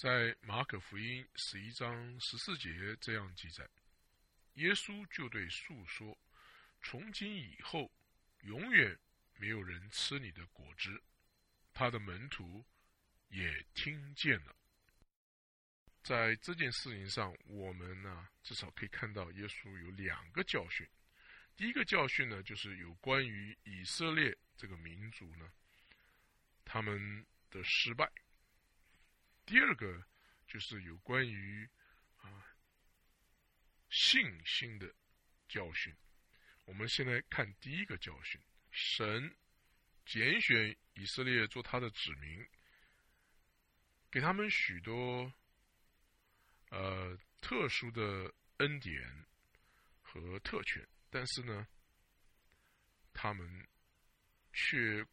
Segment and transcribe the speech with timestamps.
[0.00, 3.68] 在马可福音十一章十四节这样记载：
[4.54, 6.18] 耶稣就对树说
[6.80, 7.92] ：“从今以后，
[8.44, 8.98] 永远
[9.36, 10.98] 没有人吃你的果汁。”
[11.74, 12.64] 他的门徒
[13.28, 14.56] 也听见了。
[16.02, 20.88] 在这件事情上，我们呢至少可以看到耶稣有两个教训。
[21.58, 25.52] 第一个教训呢，就是有关于以色列这个民族呢，
[26.64, 28.06] 他们的失败；
[29.50, 30.06] 第二个
[30.46, 31.68] 就是有关于
[32.18, 32.54] 啊
[33.88, 34.94] 信心的
[35.48, 35.92] 教训。
[36.66, 39.36] 我们先来看第一个教训：神
[40.06, 42.48] 拣选以色列做他的子民，
[44.08, 45.32] 给他们许多。
[46.68, 49.26] 呃，特殊的恩典
[50.00, 51.66] 和特权，但是呢，
[53.12, 53.68] 他们
[54.52, 55.04] 却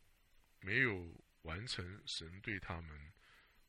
[0.60, 3.14] 没有完成神对他们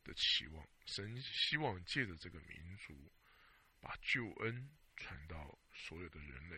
[0.09, 0.67] 的期望。
[0.87, 3.13] 神希望借着这个民族，
[3.79, 6.57] 把救恩传到所有的人类，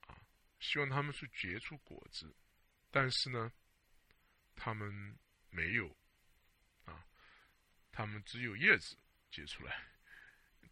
[0.00, 0.20] 啊，
[0.58, 2.34] 希望他们去结出果子，
[2.90, 3.52] 但是呢，
[4.56, 5.16] 他们
[5.50, 5.96] 没有，
[6.84, 7.06] 啊，
[7.92, 8.98] 他们只有叶子
[9.30, 9.86] 结出来。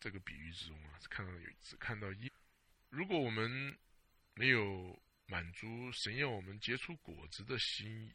[0.00, 2.32] 这个比喻之中啊，看到有只看到一。
[2.88, 3.78] 如果我们
[4.34, 8.14] 没有满足神要我们结出果子的心意，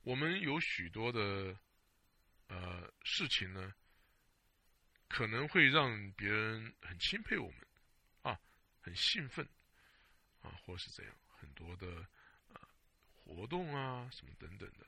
[0.00, 1.54] 我们有许多的
[2.48, 3.74] 呃事情呢，
[5.08, 7.66] 可能会让别人很钦佩我们
[8.22, 8.40] 啊，
[8.80, 9.48] 很兴奋
[10.40, 11.86] 啊，或是怎样很多的
[12.48, 12.60] 呃
[13.14, 14.86] 活动啊什么等等的，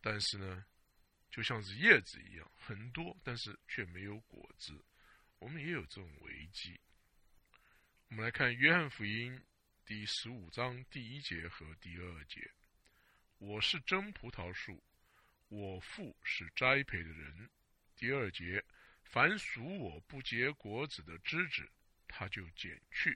[0.00, 0.64] 但是呢。
[1.32, 4.84] 就像是叶子一样，很多，但是却没有果子。
[5.38, 6.80] 我们也有这种危机。
[8.08, 9.32] 我们来看《约翰福音》
[9.86, 12.50] 第十五章第一节和第二节
[13.38, 14.82] ：“我是真葡萄树，
[15.50, 17.50] 我父是栽培的人。”
[17.94, 18.64] 第二节
[19.04, 21.70] ：“凡属我不结果子的枝子，
[22.08, 23.12] 他就剪去；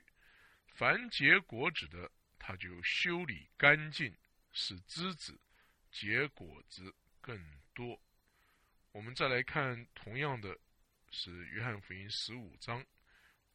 [0.67, 4.15] 凡结果子的，他就修理干净，
[4.51, 5.39] 使枝子
[5.91, 7.43] 结果子更
[7.73, 7.99] 多。”
[8.93, 10.57] 我们再来看，同样的
[11.09, 12.85] 是《约翰福音》十五章。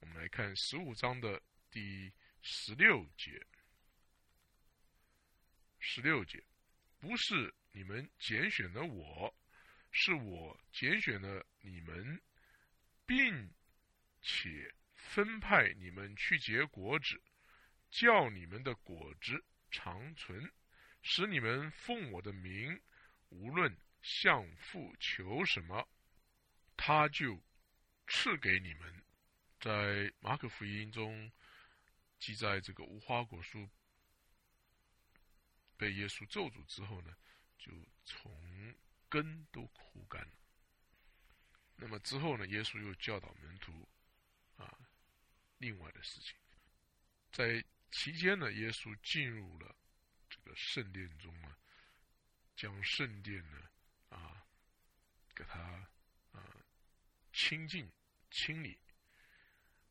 [0.01, 1.41] 我们来看十五章的
[1.71, 2.13] 第
[2.43, 3.47] 十六节。
[5.79, 6.43] 十六节，
[6.99, 9.35] 不是你们拣选了我，
[9.91, 12.21] 是我拣选了你们，
[13.07, 13.51] 并
[14.23, 17.23] 且分派你们去结果子，
[17.91, 20.53] 叫你们的果子长存，
[21.03, 22.81] 使你们奉我的名，
[23.29, 23.77] 无论。
[24.03, 25.87] 向父求什么，
[26.75, 27.39] 他就
[28.07, 29.05] 赐给你们。
[29.61, 31.31] 在马可福音中
[32.19, 33.69] 记载，这个无花果树
[35.77, 37.15] 被耶稣咒诅之后呢，
[37.61, 37.73] 就
[38.05, 38.75] 从
[39.09, 40.33] 根都枯干了。
[41.77, 43.89] 那么之后呢，耶稣又教导门徒
[44.57, 44.77] 啊，
[45.59, 46.37] 另外的事情。
[47.31, 49.77] 在期间呢，耶稣进入了
[50.29, 51.57] 这个圣殿中啊，
[52.57, 53.69] 将圣殿呢。
[54.11, 54.45] 啊，
[55.37, 55.61] 给他
[56.33, 56.57] 啊
[57.33, 57.89] 清净
[58.33, 58.77] 清理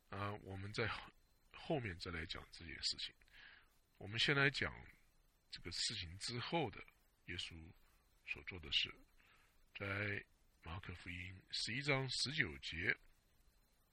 [0.09, 0.91] 啊，我们在
[1.53, 3.16] 后面再来讲这件事情。
[3.97, 4.75] 我们先来讲
[5.50, 6.85] 这个事情之后的
[7.29, 7.56] 耶稣
[8.25, 8.94] 所做的事，
[9.78, 10.23] 在
[10.63, 12.95] 马可福音十一章十九节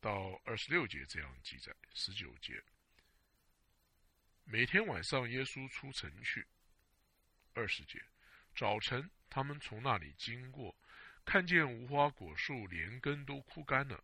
[0.00, 1.74] 到二十六节这样记载。
[1.92, 2.62] 十九节，
[4.44, 6.46] 每天晚上耶稣出城去。
[7.52, 8.02] 二十节，
[8.54, 9.10] 早晨。
[9.28, 10.74] 他们从那里经过，
[11.24, 14.02] 看见无花果树连根都枯干了。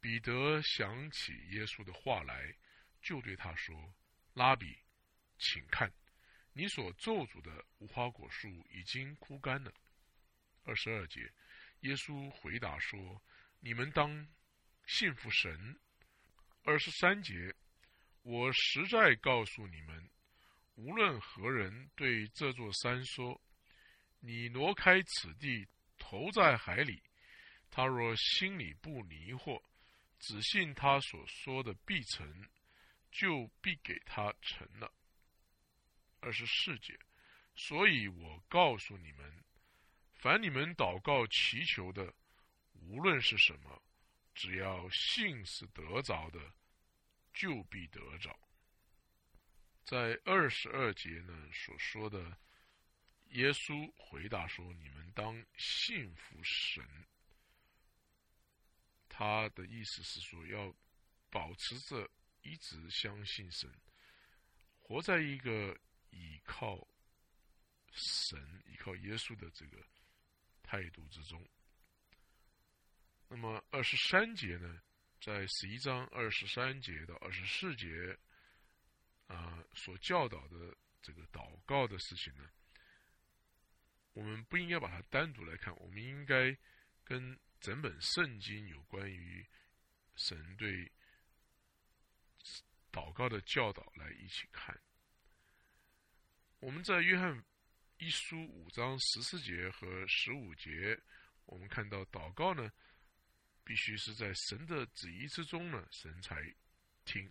[0.00, 2.56] 彼得想起耶稣的话来，
[3.02, 3.94] 就对他说
[4.34, 4.78] ：“拉比，
[5.38, 5.92] 请看，
[6.52, 9.72] 你所咒诅的无花果树已经枯干了。”
[10.64, 11.32] 二十二节，
[11.80, 13.22] 耶稣回答说
[13.60, 14.28] ：“你们当
[14.86, 15.78] 信服神。”
[16.64, 17.54] 二十三节，
[18.22, 20.10] 我实在告诉你们，
[20.76, 23.40] 无论何人对这座山说，
[24.20, 25.66] 你挪开此地，
[25.98, 27.02] 投在海里。
[27.68, 29.60] 他若心里不迷惑，
[30.20, 32.48] 只信他所说的必成，
[33.10, 34.92] 就必给他成了。
[36.22, 36.98] 二十四节，
[37.54, 39.44] 所以我告诉你们，
[40.14, 42.14] 凡你们祷告祈求的，
[42.72, 43.82] 无论是什么，
[44.34, 46.54] 只要信是得着的，
[47.34, 48.34] 就必得着。
[49.84, 52.38] 在二十二节呢所说的。
[53.32, 56.84] 耶稣回答说：“你们当信服神。”
[59.08, 60.76] 他的意思是说，要
[61.30, 62.10] 保持着
[62.42, 63.72] 一直相信神，
[64.78, 65.74] 活在一个
[66.12, 66.86] 依靠
[67.90, 69.84] 神、依靠耶稣的这个
[70.62, 71.44] 态度之中。
[73.28, 74.80] 那么二十三节呢，
[75.20, 78.18] 在十一章二十三节到二十四节
[79.26, 82.48] 啊所教导的这个祷告的事情呢，
[84.12, 86.56] 我们不应该把它单独来看，我们应该
[87.04, 89.46] 跟整本圣经有关于
[90.16, 90.92] 神对
[92.92, 94.78] 祷告的教导来一起看。
[96.62, 97.44] 我们在约翰
[97.98, 100.96] 一书五章十四节和十五节，
[101.44, 102.70] 我们看到祷告呢，
[103.64, 106.36] 必须是在神的旨意之中呢，神才
[107.04, 107.28] 听。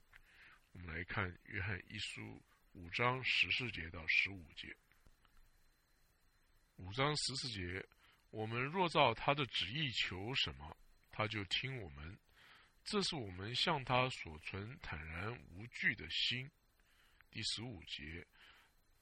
[0.73, 2.43] 我们来看约翰一书
[2.73, 4.75] 五章十四节到十五节。
[6.75, 7.87] 五章十四节，
[8.31, 10.75] 我们若照他的旨意求什么，
[11.09, 12.19] 他就听我们。
[12.83, 16.51] 这是我们向他所存坦然无惧的心。
[17.29, 18.27] 第十五节。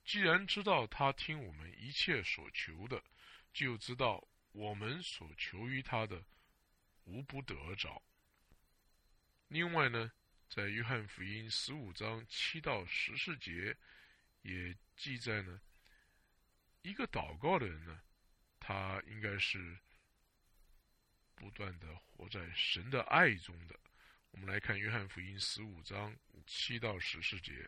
[0.04, 3.04] 既然知道他听我们一切所求的，
[3.54, 6.24] 就知道我们所求于他的
[7.04, 8.02] 无不得着。
[9.50, 10.12] 另外呢，
[10.50, 13.78] 在约翰福音十五章七到十四节
[14.42, 15.62] 也记载呢，
[16.82, 18.02] 一个祷告的人呢，
[18.60, 19.78] 他应该是
[21.36, 23.80] 不断的活在神的爱中的。
[24.32, 26.16] 我们来看约翰福音十五章
[26.46, 27.68] 七到十四节，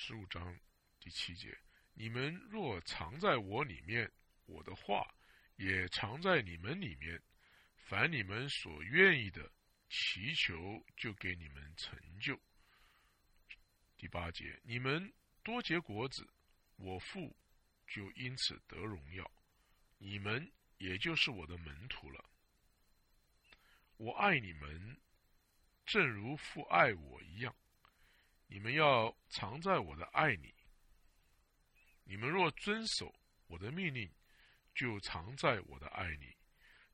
[0.00, 0.56] 十五章。
[1.00, 1.58] 第七节，
[1.92, 4.08] 你们若藏在我里面，
[4.46, 5.12] 我的话
[5.56, 7.20] 也藏在你们里面。
[7.74, 9.50] 凡你们所愿意的，
[9.90, 12.38] 祈求就给你们成就。
[13.96, 15.12] 第八节，你们
[15.42, 16.32] 多结果子，
[16.76, 17.36] 我父
[17.88, 19.28] 就因此得荣耀，
[19.98, 22.24] 你们也就是我的门徒了。
[23.96, 24.96] 我爱你们，
[25.84, 27.52] 正如父爱我一样。
[28.48, 30.54] 你们要藏在我的爱里。
[32.02, 33.14] 你们若遵守
[33.46, 34.10] 我的命令，
[34.74, 36.34] 就藏在我的爱里，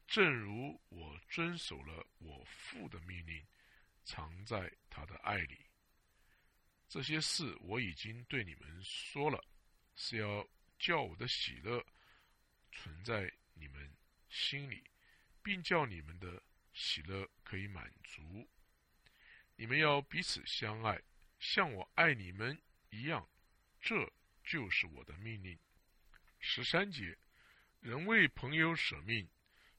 [0.06, 3.46] 正如我遵守了我父的命令，
[4.02, 5.64] 藏在他的爱里。
[6.88, 9.42] 这些事我已经对你们说了，
[9.94, 10.46] 是要
[10.78, 11.84] 叫我的喜乐
[12.72, 13.96] 存在你们
[14.28, 14.82] 心里，
[15.42, 16.42] 并叫你们的
[16.72, 18.48] 喜乐可以满足。
[19.56, 21.00] 你们要彼此相爱，
[21.44, 22.60] 像我爱你们
[22.90, 23.28] 一样。
[23.80, 24.12] 这。
[24.46, 25.58] 就是我的命令。
[26.38, 27.16] 十三节，
[27.80, 29.26] 人为朋友舍命，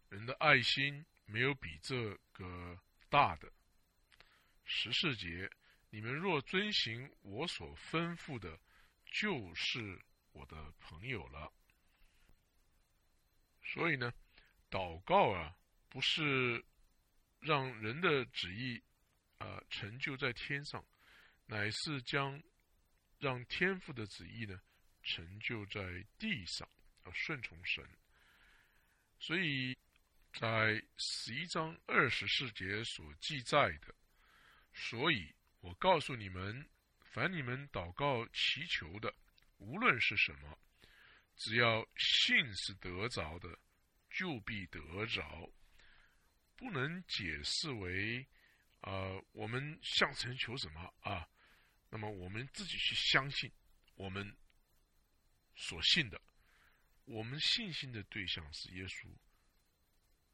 [0.10, 3.54] 人的爱心没有比这个大的。
[4.64, 5.48] 十四节，
[5.92, 8.60] 你们若遵行我所吩咐的，
[9.06, 10.02] 就是
[10.32, 11.54] 我的朋友了。
[13.62, 14.12] 所以呢，
[14.72, 15.56] 祷告啊，
[15.90, 16.66] 不是
[17.40, 18.82] 让人的旨意
[19.38, 20.84] 啊成就在天上，
[21.48, 22.42] 乃是将。
[23.18, 24.60] 让天父的旨意呢
[25.02, 25.82] 成就在
[26.20, 26.70] 地上，
[27.04, 27.82] 啊，顺从神。
[29.20, 29.76] 所以
[30.34, 33.96] 在十一章二十四节所记载的，
[34.74, 36.70] 所以我告诉你们，
[37.06, 39.12] 凡你们祷告祈求的，
[39.58, 40.60] 无论是什么，
[41.38, 43.58] 只要信是得着的，
[44.10, 45.50] 就必得着。
[46.58, 48.28] 不能解释为，
[48.82, 48.92] 啊，
[49.32, 51.28] 我们向神求什么啊？
[51.96, 53.50] 那么我们自己去相信
[53.94, 54.36] 我们
[55.56, 56.22] 所信的，
[57.06, 59.08] 我们信心的对象是耶稣。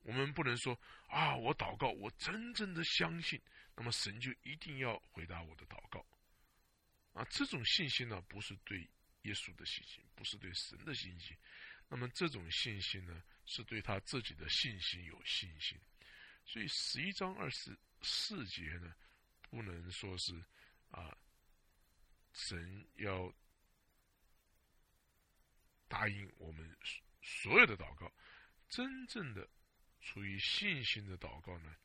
[0.02, 0.74] 我们不能说
[1.08, 3.40] 啊，我祷告，我真正的相信，
[3.76, 6.04] 那么神就一定要回答我的祷告。
[7.14, 8.80] 啊，这种信心呢，不是对
[9.22, 11.38] 耶稣的信心，不是对神的信心。
[11.88, 15.80] 那么这种信心呢，是对他自己的信心有信心。
[16.44, 18.92] 所以十一章二十四节呢，
[19.42, 20.44] 不能说是
[20.90, 21.16] 啊。
[22.34, 23.34] 神要
[25.88, 26.78] 答应我们
[27.22, 28.12] 所有的祷告，
[28.70, 29.48] 真正的
[30.00, 31.76] 出于信心的祷告呢，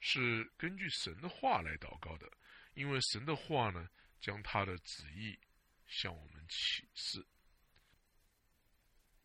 [0.00, 2.30] 是根据神的话来祷告的，
[2.74, 3.88] 因为神的话呢，
[4.20, 5.38] 将他的旨意
[5.86, 7.26] 向我们启示。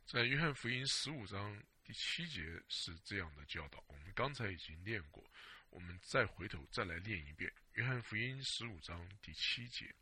[0.06, 5.24] 在约翰福音十五章第七节是这样的教导，我们刚才已经念过，
[5.70, 7.52] 我们再回头再来念一遍。
[7.74, 9.94] 约翰福音十五章第七节。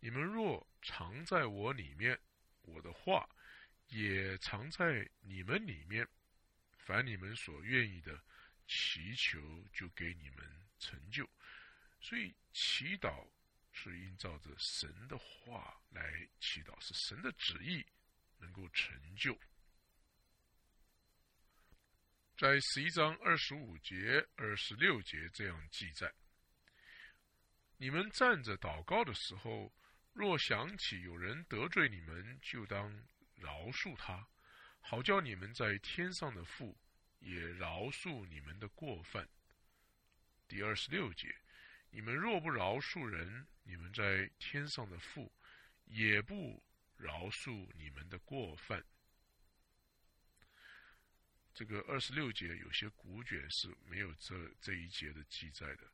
[0.00, 2.16] 你们若藏在我里面，
[2.62, 3.28] 我的话
[3.88, 6.06] 也藏在你们里面。
[6.76, 8.22] 凡你们所愿意的，
[8.68, 9.40] 祈求
[9.72, 11.28] 就给你们成就。
[12.00, 13.28] 所以祈祷
[13.72, 17.84] 是依照着神的话来祈祷，是神的旨意
[18.38, 19.36] 能够成就。
[22.36, 26.14] 在十一章二十五节、二十六节这样记载：
[27.76, 29.72] 你们站着祷告的时候。
[30.18, 33.06] 若想起有人得罪你们，就当
[33.36, 34.26] 饶恕他，
[34.80, 36.76] 好叫你们在天上的父
[37.20, 39.28] 也饶恕你们的过犯。
[40.48, 41.32] 第二十六节，
[41.90, 45.32] 你们若不饶恕人，你们在天上的父
[45.84, 46.60] 也不
[46.96, 48.84] 饶恕你们的过犯。
[51.54, 55.88] 这个二十六节有些古卷是没有这这一节的记载的。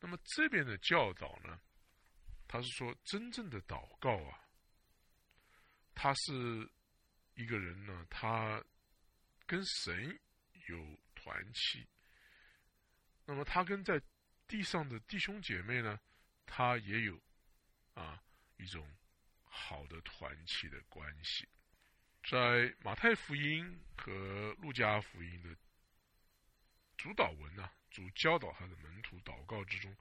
[0.00, 1.60] 那么这边的教导呢，
[2.48, 4.40] 他是说真正的祷告啊，
[5.94, 6.68] 他是。
[7.34, 8.60] 一个人呢，他
[9.46, 10.18] 跟神
[10.66, 11.86] 有团契，
[13.24, 14.02] 那么他跟在
[14.48, 16.00] 地上的弟兄姐妹呢，
[16.46, 17.22] 他也有
[17.94, 18.20] 啊
[18.56, 18.84] 一种
[19.44, 21.48] 好的团契的关系。
[22.28, 25.56] 在马太福音和路加福音的
[26.96, 29.96] 主导文呢，主教导他的门徒祷告之中，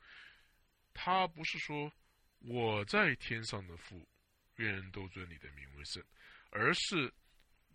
[0.92, 1.94] 他不是说
[2.40, 4.08] 我在天上的父，
[4.56, 6.04] 愿人都尊你的名为圣，
[6.52, 7.14] 而是。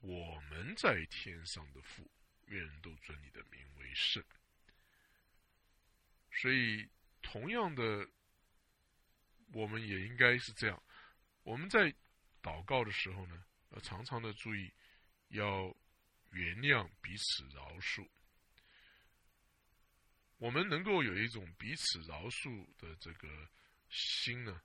[0.05, 2.11] 我们在天上的父，
[2.47, 4.21] 愿人都尊你的名为圣。
[6.33, 6.91] 所以，
[7.21, 8.11] 同样的，
[9.53, 10.83] 我们也应该是这样。
[11.45, 11.95] 我们在
[12.43, 14.75] 祷告的时候呢，要常常的注意，
[15.29, 15.73] 要
[16.33, 18.05] 原谅彼此饶恕。
[20.39, 23.49] 我们能够有一种彼此饶恕的这个
[23.93, 24.61] 心呢，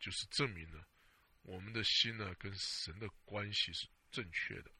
[0.00, 0.88] 就是证明了
[1.42, 3.86] 我们的心呢跟神的关系是。
[4.10, 4.70] 正确的，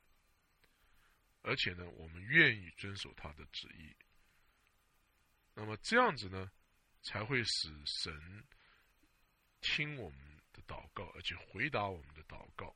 [1.43, 3.95] 而且呢，我们愿意遵守他的旨意。
[5.53, 6.51] 那么这样子呢，
[7.03, 8.47] 才会使神
[9.61, 10.19] 听我们
[10.55, 12.75] 的祷告，而且回答我们的祷告。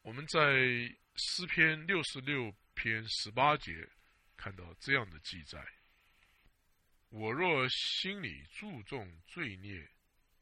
[0.00, 0.40] 我们在
[1.16, 3.86] 诗篇六十六篇十八节
[4.34, 5.62] 看到这样的记载：
[7.10, 9.88] 我若心里注重罪孽，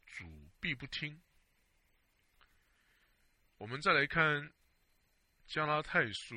[0.05, 1.21] 主必不听。
[3.57, 4.43] 我们再来看
[5.47, 6.35] 《加拉太书》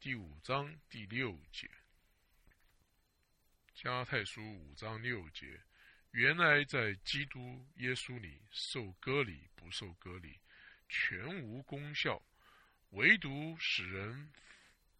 [0.00, 1.66] 第五章第六节，
[3.74, 5.60] 《加拉太书》五章六节，
[6.12, 10.40] 原来在基督耶稣里受割礼不受割礼，
[10.88, 12.22] 全无功效，
[12.92, 14.32] 唯独使人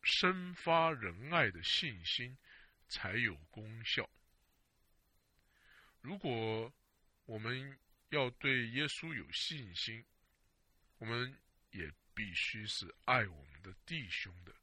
[0.02, 2.36] 生发仁爱的信心
[2.92, 4.06] 才有功效。
[6.02, 6.70] 如果
[7.24, 7.78] 我们
[8.10, 10.04] 要对耶稣有信心，
[10.98, 11.34] 我们
[11.70, 14.54] 也必须是爱我们的弟兄的，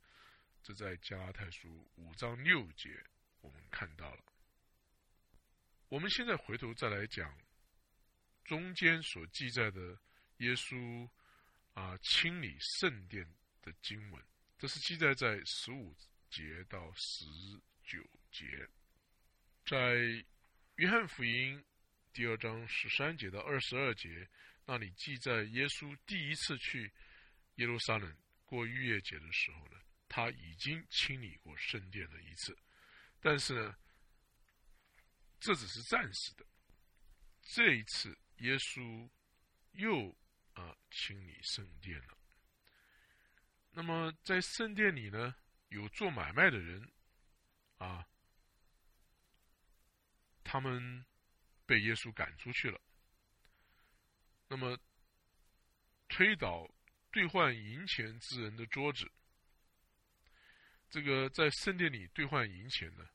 [0.61, 3.03] 这在加拉太书五章六节
[3.41, 4.23] 我们看到了。
[5.87, 7.35] 我们现在回头再来讲
[8.43, 9.99] 中间所记载的
[10.37, 11.09] 耶稣
[11.73, 13.27] 啊清理圣殿
[13.63, 14.23] 的经文，
[14.59, 15.95] 这是记载在十五
[16.29, 17.25] 节到十
[17.83, 18.69] 九节，
[19.65, 20.25] 在
[20.75, 21.63] 约翰福音
[22.13, 24.27] 第二章十三节到二十二节。
[24.65, 26.91] 那里记载，耶稣第一次去
[27.55, 32.55] 耶路撒冷过逾越节的时候呢，他已经清理过圣殿了一次，
[33.19, 33.75] 但是呢，
[35.39, 36.45] 这只是暂时的。
[37.41, 39.09] 这一次，耶稣
[39.71, 40.15] 又
[40.53, 42.17] 啊清理圣殿了。
[43.71, 45.35] 那么，在圣殿里呢，
[45.69, 46.87] 有做买卖的人
[47.77, 48.07] 啊，
[50.51, 51.05] 他们
[51.67, 52.81] 被耶稣赶出去了。
[54.47, 54.75] 那么，
[56.07, 56.67] 推倒
[57.11, 59.07] 兑换银钱之人的桌子，
[60.89, 63.07] 这个在圣殿里兑换银钱呢，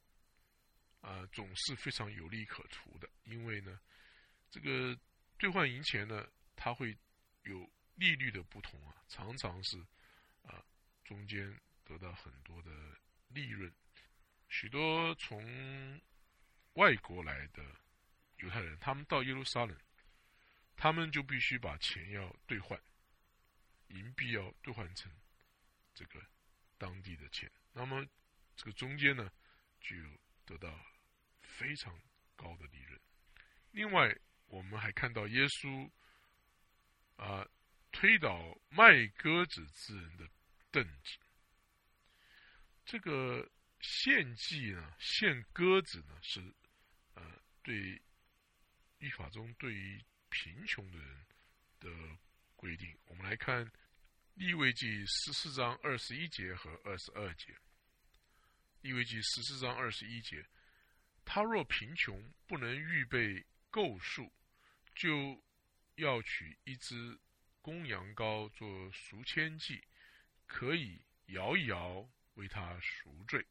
[1.00, 3.10] 啊，总是非常有利可图的。
[3.24, 3.80] 因为呢，
[4.48, 4.96] 这个
[5.36, 6.24] 兑换银钱呢，
[6.54, 6.96] 它会
[7.42, 9.76] 有利率的不同啊，常常是
[10.44, 10.64] 啊，
[11.02, 12.70] 中间得到很多的
[13.26, 13.74] 利润。
[14.48, 16.00] 许多从
[16.74, 17.62] 外国来的
[18.36, 19.76] 犹太人，他们到耶路撒冷。
[20.76, 22.76] 他们就必须把钱要兑换，
[23.90, 25.08] 银币要兑换成
[25.94, 26.20] 这个
[26.76, 28.04] 当地的钱，那么
[28.56, 29.30] 这个中间呢，
[29.80, 29.94] 就
[30.44, 30.84] 得到
[31.42, 31.96] 非常
[32.34, 33.00] 高的利润。
[33.70, 34.12] 另外，
[34.46, 35.88] 我们还看到耶稣
[37.14, 37.46] 啊
[37.92, 40.28] 推倒卖鸽子之人的
[40.72, 41.18] 凳子，
[42.84, 43.48] 这个
[43.80, 46.40] 献祭呢，献鸽子呢，是
[47.64, 48.00] 对
[48.98, 51.26] 律法中对于贫穷的人
[51.80, 51.90] 的
[52.54, 53.68] 规定，我们来看
[54.34, 57.56] 利未记十四章二十一节和二十二节。
[58.82, 60.46] 利未记十四章二十一节，
[61.24, 64.30] 他若贫穷不能预备够数，
[64.94, 65.42] 就
[65.94, 67.18] 要取一只
[67.62, 69.82] 公羊羔做赎愆祭，
[70.46, 73.46] 可以摇一摇为他赎罪，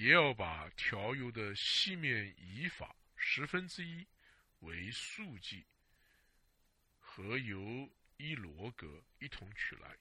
[0.00, 4.06] 也要把调油的细面以法十分之一。
[4.60, 5.66] 为素祭，
[6.98, 9.98] 和油一罗格一同取来。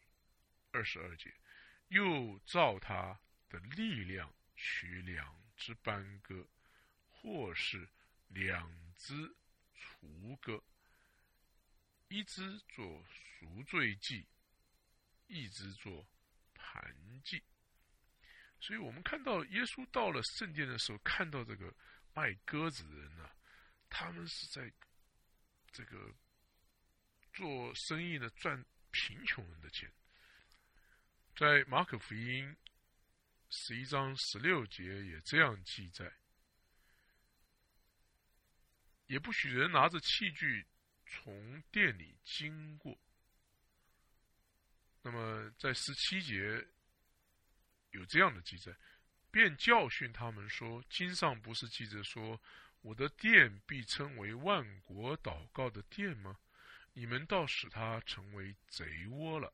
[0.72, 1.34] 二十二节，
[1.90, 6.48] 又照他的力量取两只斑鸽，
[7.10, 7.90] 或是
[8.28, 9.36] 两只
[9.74, 10.64] 雏鸽，
[12.08, 14.26] 一只做赎罪祭，
[15.28, 16.06] 一只做
[16.54, 17.42] 盘祭。
[18.62, 21.74] 所以我们看到耶稣到了圣殿的时候，看到这个
[22.14, 23.30] 卖鸽子的人呢，
[23.90, 24.72] 他们是在
[25.72, 26.14] 这个
[27.32, 29.90] 做生意呢，赚贫穷人的钱。
[31.38, 32.54] 在马可福音
[33.50, 36.12] 十一章十六节也这样记载：
[39.08, 40.68] 也不许人拿着器具
[41.06, 43.00] 从店里经过。
[45.02, 46.68] 那么在十七节。
[47.92, 48.72] 有这样的记载，
[49.32, 52.40] 便教训他们说：“经上不是记着说，
[52.82, 56.38] 我的殿必称为万国祷告的殿吗？
[56.94, 59.54] 你们倒使它成为贼窝了。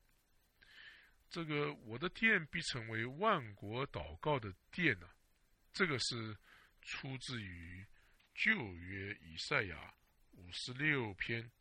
[1.29, 5.09] 这个我的殿必成为万国祷告的殿呢？
[5.73, 6.37] 这个是
[6.81, 7.85] 出自于
[8.33, 9.93] 旧约以赛亚
[10.31, 11.51] 五十六篇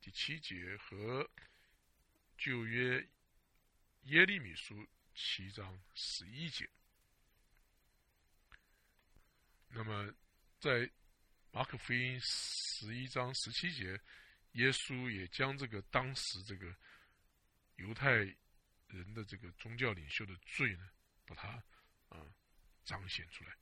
[0.00, 1.28] 第七节和
[2.36, 3.06] 旧约
[4.04, 4.86] 耶利米书。”
[5.20, 6.68] 七章十一节。
[9.70, 10.14] 那么，
[10.60, 10.88] 在
[11.50, 14.00] 马可福音十一章十七节，
[14.52, 16.72] 耶稣也将这个当时这个
[17.76, 20.88] 犹太人的这个宗教领袖的罪呢，
[21.26, 21.48] 把它
[22.08, 22.24] 啊
[22.84, 23.56] 彰显出来。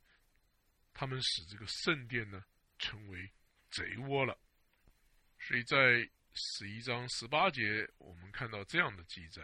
[0.93, 2.45] 他们使这个圣殿呢
[2.77, 3.31] 成为
[3.71, 4.39] 贼窝了。
[5.39, 9.41] 所以在十一章十八节，我们看到这样的记载。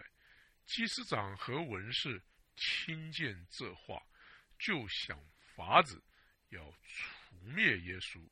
[0.65, 2.22] 祭司长和文士
[2.55, 4.01] 听见这话，
[4.58, 5.22] 就想
[5.55, 6.01] 法子
[6.50, 8.27] 要除灭耶稣，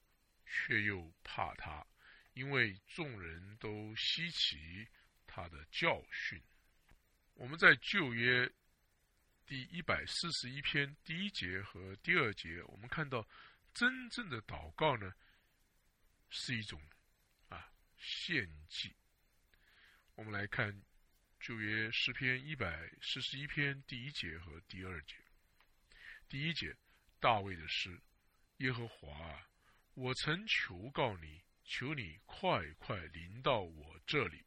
[0.45, 1.85] 却又怕他，
[2.33, 4.87] 因为众人都稀奇
[5.27, 6.41] 他的教训。
[7.33, 8.51] 我们在旧约
[9.45, 13.27] 第一百四十一篇第一节和第二节，我们看到
[13.73, 15.13] 真正的祷告呢，
[16.29, 16.81] 是一种
[17.49, 18.95] 啊献祭。
[20.15, 20.81] 我们来看。
[21.41, 25.15] 旧约诗篇一百四十一篇第一节和第二节。
[26.29, 26.77] 第一节，
[27.19, 27.99] 大卫的诗：
[28.57, 29.49] 耶和华啊，
[29.95, 34.45] 我曾求告你，求你快快临到我这里。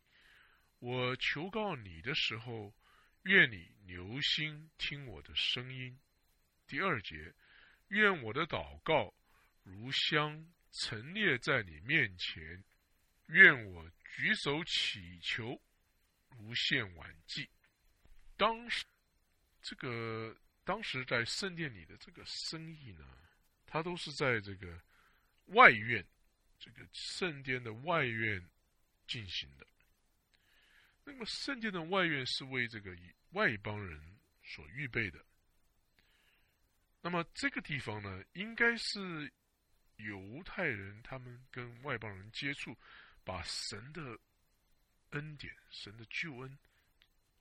[0.78, 2.72] 我求告你的时候，
[3.24, 5.98] 愿你留心听我的声音。
[6.68, 7.34] 第二节，
[7.88, 9.12] 愿我的祷告
[9.64, 12.64] 如香陈列在你面前，
[13.26, 15.60] 愿我举手祈求。
[16.38, 17.48] 无限晚祭，
[18.36, 18.84] 当时
[19.62, 23.04] 这个当时在圣殿里的这个生意呢，
[23.66, 24.80] 他都是在这个
[25.46, 26.04] 外院，
[26.58, 28.44] 这个圣殿的外院
[29.06, 29.66] 进行的。
[31.04, 32.96] 那么圣殿的外院是为这个
[33.30, 35.24] 外邦人所预备的。
[37.00, 39.32] 那么这个地方呢，应该是
[39.96, 42.76] 犹太人他们跟外邦人接触，
[43.22, 44.18] 把神的。
[45.14, 46.58] 恩典，神的救恩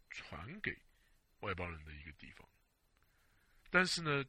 [0.10, 0.76] 传给
[1.40, 2.48] 外邦人的一个地方。
[3.70, 4.24] 但是呢，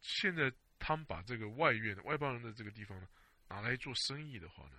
[0.00, 3.08] 现在他们把这个外院的外邦人的这个地方呢，
[3.48, 4.76] 拿来做生意的话呢，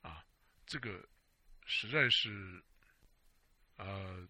[0.00, 0.24] 啊，
[0.66, 1.06] 这个
[1.66, 2.64] 实在是，
[3.76, 4.26] 呃，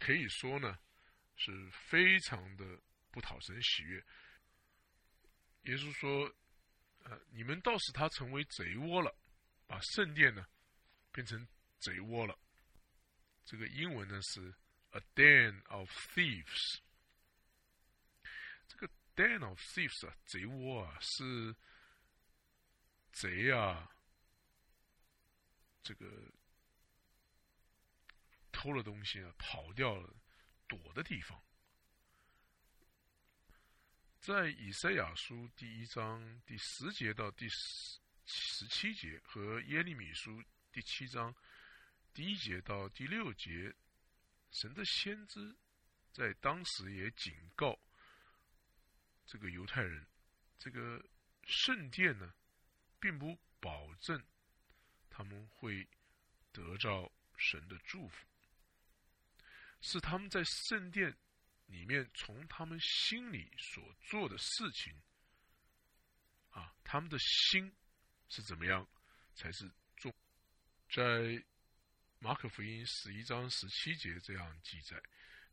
[0.00, 0.76] 可以说呢，
[1.36, 2.80] 是非常的
[3.12, 4.04] 不讨神喜悦。
[5.62, 6.34] 耶稣说
[7.04, 9.16] ：“呃，你们倒使他成为贼窝了，
[9.66, 10.44] 把圣殿呢。”
[11.18, 11.44] 变成
[11.80, 12.38] 贼窝了。
[13.44, 14.54] 这个英文呢是
[14.90, 16.78] a den of thieves。
[18.68, 21.56] 这个 den of thieves 啊，贼窝啊，是
[23.10, 23.90] 贼啊，
[25.82, 26.06] 这个
[28.52, 30.14] 偷了东西啊，跑掉了，
[30.68, 31.42] 躲的地方。
[34.20, 40.40] 在以赛亚书第一章第十节到第十十七节和耶利米书。
[40.70, 41.34] 第七章
[42.12, 43.74] 第一节到第六节，
[44.50, 45.56] 神的先知
[46.12, 47.78] 在当时也警告
[49.24, 50.06] 这个犹太人：
[50.58, 51.02] 这个
[51.44, 52.32] 圣殿呢，
[53.00, 54.22] 并不保证
[55.08, 55.88] 他们会
[56.52, 58.26] 得到神的祝福，
[59.80, 61.16] 是他们在圣殿
[61.66, 64.94] 里面从他们心里所做的事情
[66.50, 67.74] 啊，他们的心
[68.28, 68.86] 是怎么样
[69.34, 69.68] 才是。
[70.88, 71.44] 在
[72.18, 75.00] 马可福音十一章十七节这样记载，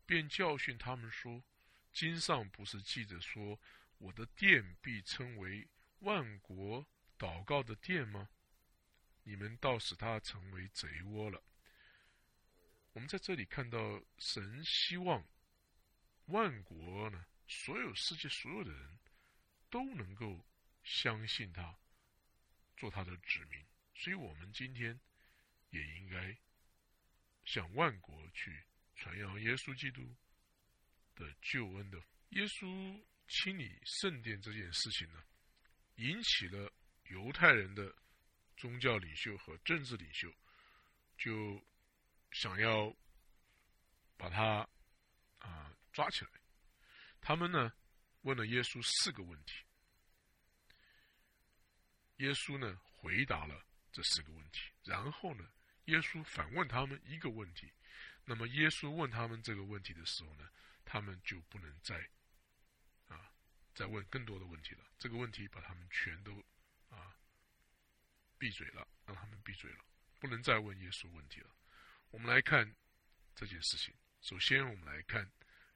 [0.06, 1.44] 便教训他们说
[1.92, 3.60] ：“经上不是记着说，
[3.98, 5.68] 我的殿必称为
[5.98, 6.86] 万国
[7.18, 8.30] 祷告的殿吗？
[9.24, 11.42] 你们倒使他成为贼窝了。
[12.92, 15.22] 我们在这里看到，神希望
[16.26, 18.98] 万国呢，所有世界所有的人
[19.68, 20.42] 都能够
[20.82, 21.78] 相信他，
[22.74, 23.62] 做他的子民。
[23.94, 24.98] 所以，我们今天
[25.76, 26.36] 也应该
[27.44, 30.02] 向万国去传扬耶稣基督
[31.14, 31.98] 的救恩的。
[32.30, 35.22] 耶稣清理圣殿这件事情呢，
[35.96, 36.72] 引起了
[37.04, 37.94] 犹太人的
[38.56, 40.32] 宗教领袖和政治领袖，
[41.16, 41.64] 就。
[42.32, 42.94] 想要
[44.18, 44.68] 把他
[45.38, 46.30] 啊抓起来，
[47.20, 47.72] 他们呢
[48.22, 49.64] 问了耶稣四个问题，
[52.16, 55.48] 耶稣呢回答了这四个问题，然后呢
[55.86, 57.72] 耶稣反问他们一个问题，
[58.24, 60.48] 那么耶稣问他们这个问题的时候呢，
[60.84, 62.08] 他们就不能再
[63.08, 63.32] 啊
[63.74, 66.44] 再问更多的问题了，这个问题把他们全都
[66.90, 67.16] 啊
[68.38, 69.84] 闭嘴了，让他们闭嘴了，
[70.18, 71.50] 不能再问耶稣问题了。
[72.10, 72.74] 我们来看
[73.34, 73.94] 这件事情。
[74.20, 75.30] 首先，我们来看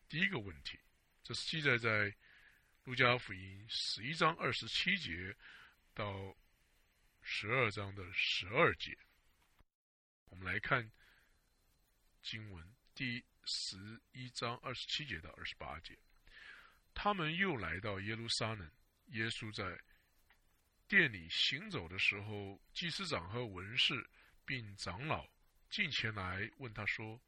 [0.09, 0.81] 第一个问题，
[1.23, 2.13] 这是记载在
[2.83, 5.37] 路加福音十一章二十七节
[5.95, 6.37] 到
[7.23, 8.99] 十二章的十二节。
[10.31, 10.91] 我们来看
[12.23, 15.99] 经文第十一章二十七节到二十八节。
[16.95, 18.71] 他们又来到耶路撒冷，
[19.09, 19.79] 耶稣在
[20.89, 24.09] 店里行走的时候，祭司长和文士
[24.45, 25.29] 并长老。
[25.69, 27.21] 进前来问他说：“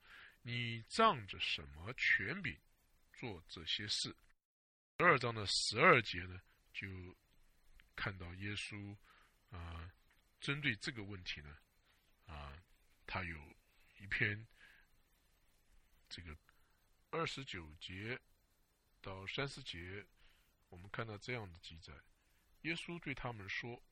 [0.42, 2.56] 你仗着什么权柄
[3.12, 4.14] 做这些事？”
[4.98, 6.40] 十二章的十二节呢，
[6.72, 7.16] 就
[7.94, 8.96] 看到耶稣
[9.50, 9.90] 啊，
[10.40, 11.56] 针对这个问题呢，
[12.26, 12.60] 啊，
[13.12, 13.36] 他有
[13.98, 14.48] 一篇
[16.08, 16.34] 这个
[17.10, 18.18] 二十九节
[19.02, 20.06] 到三十节，
[20.70, 21.92] 我们看到这样的记载：
[22.62, 23.82] 耶稣对他们说：“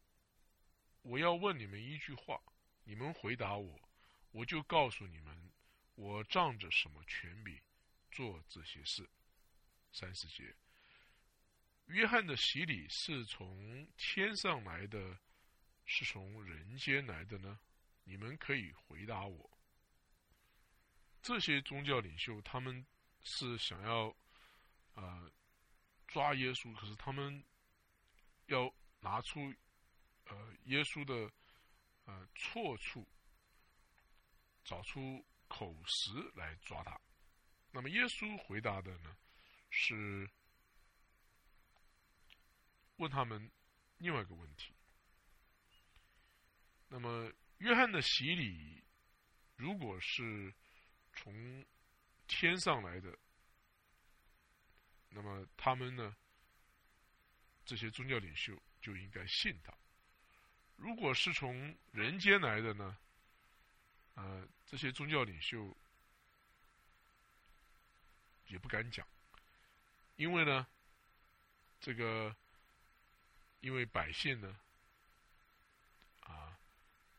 [1.04, 2.42] 我要问你们一句话，
[2.85, 3.90] 你们回答我。”
[4.33, 5.52] 我就告诉你们，
[5.96, 7.61] 我仗着什么权柄
[8.11, 9.06] 做这些事。
[9.92, 10.56] 三十节，
[11.88, 15.18] 约翰的洗礼是从天上来的，
[15.85, 17.61] 是从人间来的呢？
[18.10, 19.50] 你们可以回答我。
[21.22, 22.84] 这些宗教领袖他们
[23.22, 24.08] 是想要
[24.94, 25.30] 啊
[26.08, 27.44] 抓耶稣，可是他们
[28.46, 29.54] 要拿出
[30.24, 31.32] 呃耶稣的
[32.04, 33.06] 呃错处。
[34.62, 37.00] 找出口实来抓他。
[37.72, 39.16] 那么耶稣回答的呢，
[39.70, 40.30] 是
[42.96, 43.50] 问他们
[43.96, 44.72] 另外一个问题。
[46.88, 48.82] 那么约翰的洗礼，
[49.56, 50.52] 如果是
[51.12, 51.64] 从
[52.26, 53.18] 天上来的，
[55.10, 56.16] 那么他们呢，
[57.64, 59.72] 这些宗教领袖就应该信他；
[60.76, 62.96] 如果是从人间来的呢？
[64.14, 65.76] 呃，这些宗教领袖
[68.46, 69.06] 也不敢讲，
[70.16, 70.66] 因为呢，
[71.78, 72.34] 这个
[73.60, 74.58] 因为百姓呢，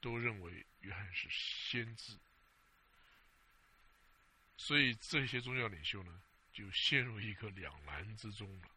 [0.01, 2.19] 都认为约翰是先知，
[4.57, 8.69] 所以这些宗教领袖呢，就陷入一个两难之中了。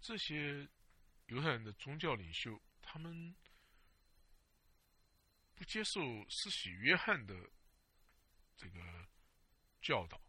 [0.00, 0.66] 这些
[1.26, 3.36] 犹太人的宗教领袖，他们。
[5.58, 7.34] 不接受施洗约翰的
[8.58, 9.08] 这个
[9.80, 10.20] 教导，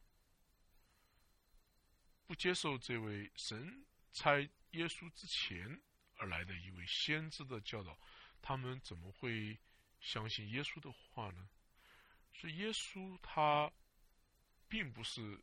[2.26, 5.82] 不接受这位神差耶稣之前
[6.16, 8.00] 而来的一位先知的教导，
[8.42, 9.58] 他们怎么会
[10.00, 11.50] 相信耶稣的话呢？
[12.34, 13.72] 是耶稣他
[14.68, 15.42] 并不是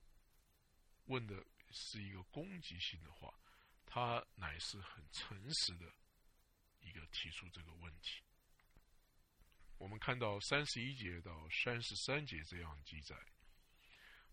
[1.07, 3.35] 问的是一个攻击性的话，
[3.85, 5.93] 他乃是很诚实的
[6.81, 8.23] 一个提出这个问题。
[9.77, 13.17] 我们看到三十一节到三十三节这样记载，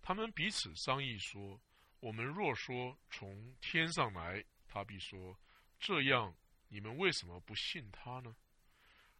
[0.02, 1.60] 他们彼此商议说
[2.00, 5.38] ：“我们若说从天上来，他必说：
[5.80, 6.34] 这样
[6.68, 8.36] 你们为什么不信他呢？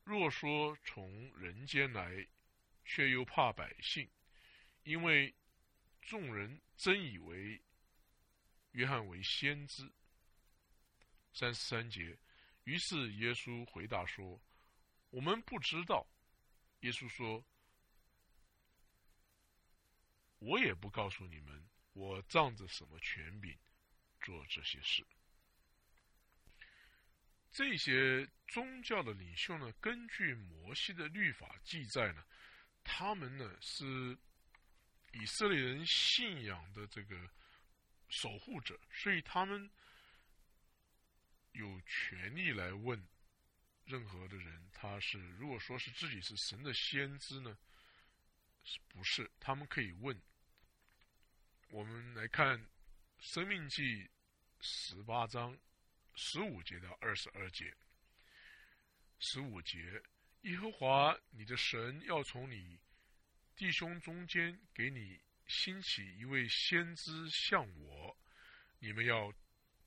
[0.04, 2.28] 若说从人间来，
[2.86, 4.10] 却又怕百姓，
[4.84, 5.34] 因为
[6.02, 7.62] 众人真以为
[8.72, 9.92] 约翰为先知。”
[11.34, 12.18] 三十三节，
[12.64, 14.42] 于是耶稣回答说。
[15.12, 16.08] 我们不知道，
[16.82, 17.44] 耶稣说
[20.40, 23.54] ：“我也不告诉你们，我仗着什么权柄
[24.22, 25.06] 做这些事。”
[27.52, 32.24] 这些宗教的领袖呢，根据摩西的律法记载呢，
[32.84, 34.18] 他们呢是
[35.12, 37.30] 以色列人信仰的这个
[38.10, 39.70] 守护者，所以他们
[41.52, 43.06] 有权利来问。
[43.84, 47.58] 任何的人，他是如果说是自己是神的先知呢，
[48.88, 49.30] 不是？
[49.40, 50.22] 他们可以问。
[51.70, 52.58] 我们来看
[53.20, 54.06] 《生命记》
[54.62, 55.58] 十八章
[56.24, 57.76] 十五节到二十二节。
[59.18, 60.02] 十五节，
[60.42, 62.80] 耶和华你的神要从你
[63.56, 68.16] 弟兄中间给你兴起一位先知像我，
[68.78, 69.34] 你们要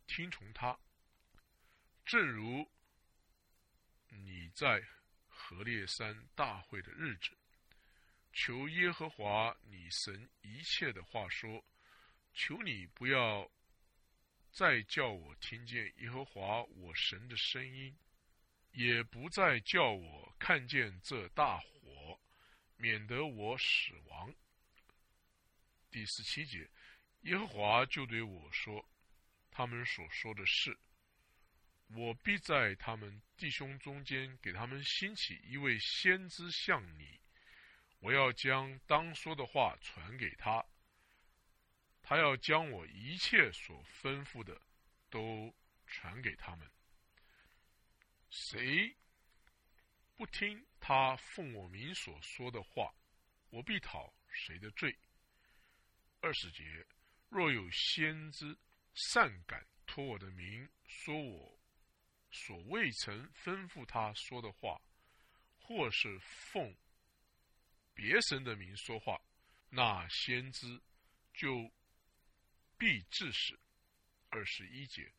[0.09, 0.77] 听从他，
[2.05, 2.69] 正如。
[4.09, 4.83] 你在
[5.29, 7.31] 何烈山大会的日子，
[8.33, 11.65] 求耶和华你神一切的话说，
[12.33, 13.49] 求你不要
[14.55, 17.93] 再叫我听见耶和华我神的声音，
[18.71, 22.21] 也不再叫我看见这大火，
[22.77, 24.33] 免得我死亡。
[25.91, 26.71] 第十七节，
[27.23, 28.89] 耶和华就对我说
[29.51, 30.79] ：“他们所说的事。”
[31.91, 37.21] 我必在他们弟兄中间给他们兴起一位先知像你，
[37.99, 40.65] 我要将当说的话传给他，
[42.07, 44.61] 他要将我一切所吩咐的
[45.09, 45.53] 都
[45.87, 46.71] 传给他们。
[48.29, 48.95] 谁
[50.15, 52.95] 不听他奉我名所说的话，
[53.49, 54.95] 我必讨谁的罪。
[56.21, 56.87] 二十节，
[57.31, 58.57] 若有先知
[58.93, 61.59] 善敢托我的名说我。
[62.31, 64.81] 所未曾吩咐他说的话，
[65.57, 66.77] 或是奉
[67.95, 69.21] 别神的名说话，
[69.71, 70.83] 那先知
[71.33, 71.71] 就
[72.79, 73.59] 必致死。
[74.29, 75.13] 二十一节，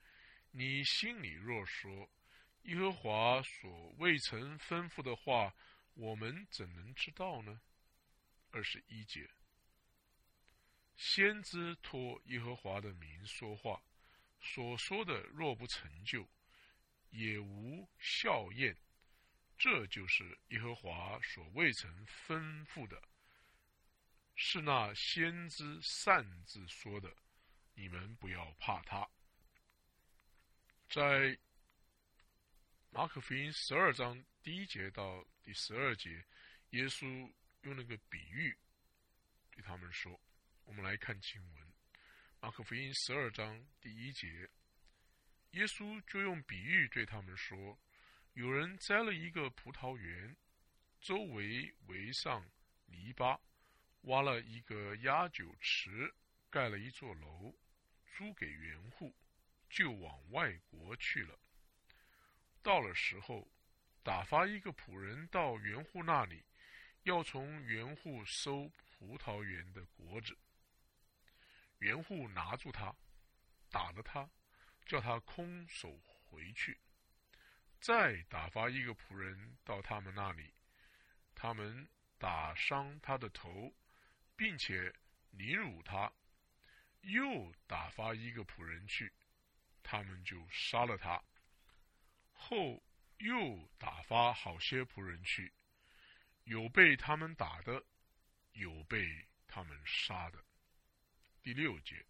[0.52, 2.10] 你心里若说
[2.64, 5.56] 耶和华所未曾吩咐的话，
[5.94, 7.62] 我们怎能知道呢？
[8.52, 9.30] 二十一节，
[10.96, 13.82] 先知托耶和华的名说话，
[14.42, 16.28] 所说的若不成就。
[17.12, 18.76] 也无效验，
[19.58, 23.02] 这就是耶和华所未曾吩咐的，
[24.36, 27.16] 是那先知擅自说的。
[27.76, 29.08] 你们不要怕他。
[30.90, 31.38] 在
[32.90, 36.26] 马可福音十二章第一节到第十二节，
[36.70, 37.06] 耶稣
[37.62, 38.58] 用那个比喻
[39.52, 40.20] 对他们说
[40.64, 41.74] ：“我们来看经文，
[42.40, 44.50] 马可福音十二章第一节。”
[45.52, 47.80] 耶稣就用比喻对他们说
[48.34, 50.36] ：“有人栽了一个葡萄园，
[51.02, 52.50] 周围围上
[52.86, 53.40] 篱笆，
[54.02, 56.14] 挖了一个压酒池，
[56.50, 57.58] 盖了一座楼，
[58.16, 59.14] 租给园户，
[59.70, 61.38] 就往外国去了。
[62.64, 63.48] 到了时候，
[64.02, 66.44] 打发一个仆人到园户那里，
[67.04, 70.36] 要从园户收葡萄园的果子。
[71.80, 72.96] 园户拿住他，
[73.70, 74.28] 打了他。”
[74.86, 76.80] 叫他空手回去，
[77.82, 80.54] 再打发一个仆人到他们那里，
[81.34, 83.74] 他们打伤他的头，
[84.36, 84.94] 并且
[85.32, 86.14] 凌辱他，
[87.06, 89.12] 又打发一个仆人去，
[89.82, 91.24] 他们就杀了他。
[92.32, 92.84] 后
[93.18, 95.52] 又打发好些仆人去，
[96.44, 97.84] 有被他们打的，
[98.52, 100.44] 有被他们杀的。
[101.42, 102.06] 第六节，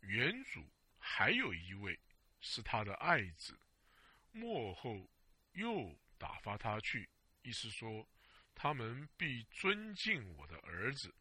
[0.00, 0.64] 原主。
[1.08, 1.96] 还有一位
[2.40, 3.56] 是他的爱子，
[4.32, 5.08] 末后
[5.52, 7.08] 又打发他去，
[7.42, 8.08] 意思说
[8.52, 11.14] 他们必尊敬我的儿子。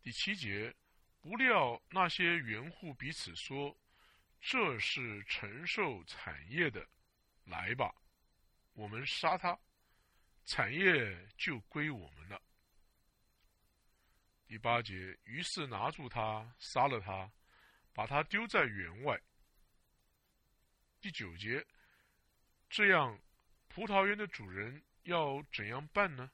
[0.00, 0.72] 第七节，
[1.20, 3.76] 不料那些园户彼此说
[4.40, 6.88] ：“这是承受产业的，
[7.44, 7.94] 来吧，
[8.72, 9.58] 我们杀他，
[10.44, 12.40] 产业就归我们了。”
[14.46, 17.30] 第八节，于是拿住他，杀了他。
[17.92, 19.20] 把他丢在园外。
[21.00, 21.66] 第九节，
[22.70, 23.20] 这样，
[23.68, 26.30] 葡萄园的主人要怎样办呢？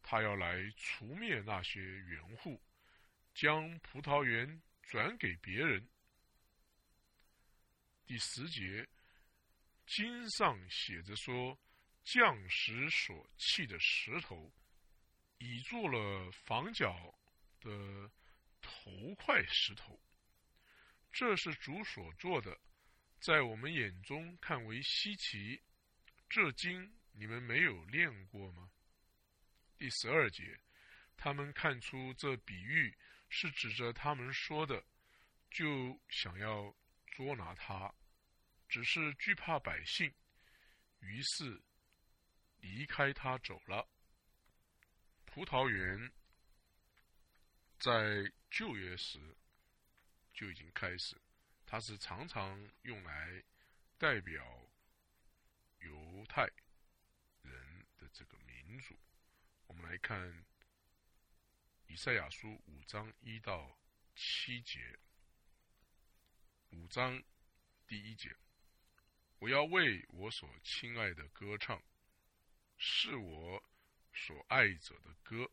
[0.00, 2.62] 他要来除灭那些园户，
[3.38, 5.88] 将葡萄园转给别人。
[8.04, 8.84] 第十节，
[9.86, 11.56] 经上写着说，
[12.02, 14.52] 匠石所砌的石头，
[15.38, 17.16] 已做了房角
[17.60, 18.10] 的。
[18.60, 19.98] 头块石头，
[21.12, 22.60] 这是主所做的，
[23.20, 25.62] 在我们眼中看为稀奇。
[26.28, 28.68] 这经你们没有练过吗？
[29.78, 30.58] 第十二节，
[31.16, 32.92] 他们看出这比喻
[33.28, 34.84] 是指着他们说的，
[35.50, 36.74] 就想要
[37.06, 37.94] 捉拿他，
[38.68, 40.14] 只是惧怕百姓，
[41.00, 41.62] 于是
[42.60, 43.88] 离开他走了。
[45.24, 46.12] 葡萄园。
[47.80, 49.20] 在旧约时
[50.34, 51.16] 就已经开始，
[51.64, 53.40] 它是常常用来
[53.96, 54.68] 代表
[55.78, 56.42] 犹太
[57.42, 58.98] 人的这个民族。
[59.68, 60.44] 我们来看
[61.88, 63.78] 以赛亚书五章一到
[64.14, 64.98] 七节。
[66.68, 67.20] 五章
[67.86, 68.36] 第一节，
[69.38, 71.82] 我要为我所亲爱的歌唱，
[72.76, 73.64] 是我
[74.12, 75.50] 所爱者的歌。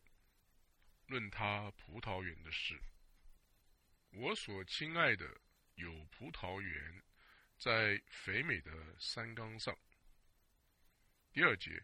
[1.06, 2.78] 论他葡萄园的事，
[4.10, 5.40] 我所亲爱的
[5.76, 7.02] 有葡萄园，
[7.56, 9.74] 在肥美的山冈上。
[11.32, 11.82] 第二节，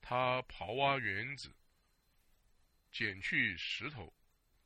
[0.00, 1.54] 他刨挖园子，
[2.92, 4.12] 捡去石头，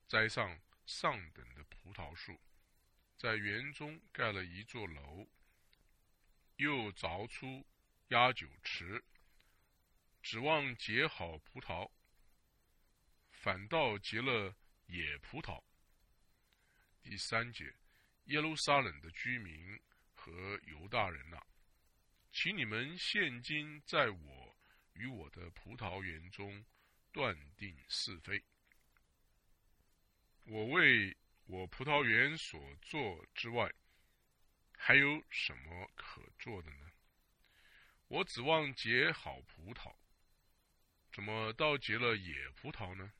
[0.08, 2.38] 栽上上等的葡萄树，
[3.16, 5.28] 在园中盖了一座楼，
[6.56, 7.64] 又凿出
[8.08, 9.02] 压酒池，
[10.22, 11.88] 指望结好葡萄。
[13.30, 15.62] 反倒结了野葡萄。
[17.00, 17.72] 第三节，
[18.24, 19.80] 耶路撒冷的居民
[20.12, 21.40] 和犹大人呐，
[22.32, 24.56] 请你们现今在我
[24.94, 26.64] 与我的葡萄园中
[27.16, 28.44] 断定是非。
[30.44, 33.72] 我为我葡萄园所做之外，
[34.76, 36.92] 还有什么可做的呢？
[38.08, 39.96] 我指望结好葡萄，
[41.10, 43.14] 怎么倒结了野葡萄呢？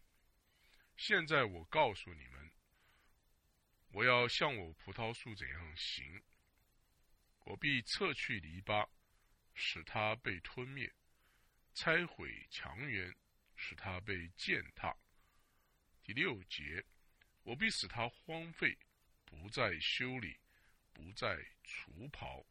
[0.99, 2.53] 现在我告诉你们，
[3.93, 6.23] 我要像我葡萄树怎样行，
[7.47, 8.87] 我必撤去篱笆，
[9.55, 10.87] 使它被吞灭；
[11.73, 13.17] 拆毁墙垣，
[13.57, 14.97] 使它被践踏。
[16.03, 16.85] 第六节，
[17.43, 18.79] 我必使它荒废，
[19.25, 20.39] 不再修理，
[20.93, 22.47] 不再除刨，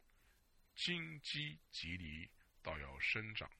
[0.74, 2.28] 荆棘棘藜
[2.62, 3.50] 倒要生长。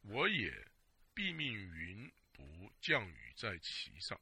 [0.00, 0.70] 我也
[1.12, 2.10] 必命云。
[2.38, 4.20] 不降雨在其上。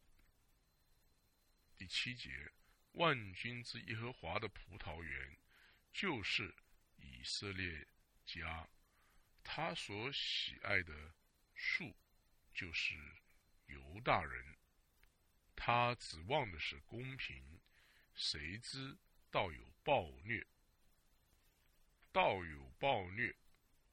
[1.77, 2.51] 第七节，
[2.93, 5.37] 万军之耶和华的葡萄园，
[5.93, 6.55] 就是
[6.97, 7.87] 以色列
[8.25, 8.67] 家，
[9.45, 11.15] 他所喜爱的
[11.55, 11.95] 树，
[12.57, 12.95] 就是
[13.67, 14.57] 犹大人。
[15.55, 17.61] 他指望的是公平，
[18.15, 18.97] 谁知
[19.31, 20.47] 道有暴虐，
[22.13, 23.37] 道有暴虐，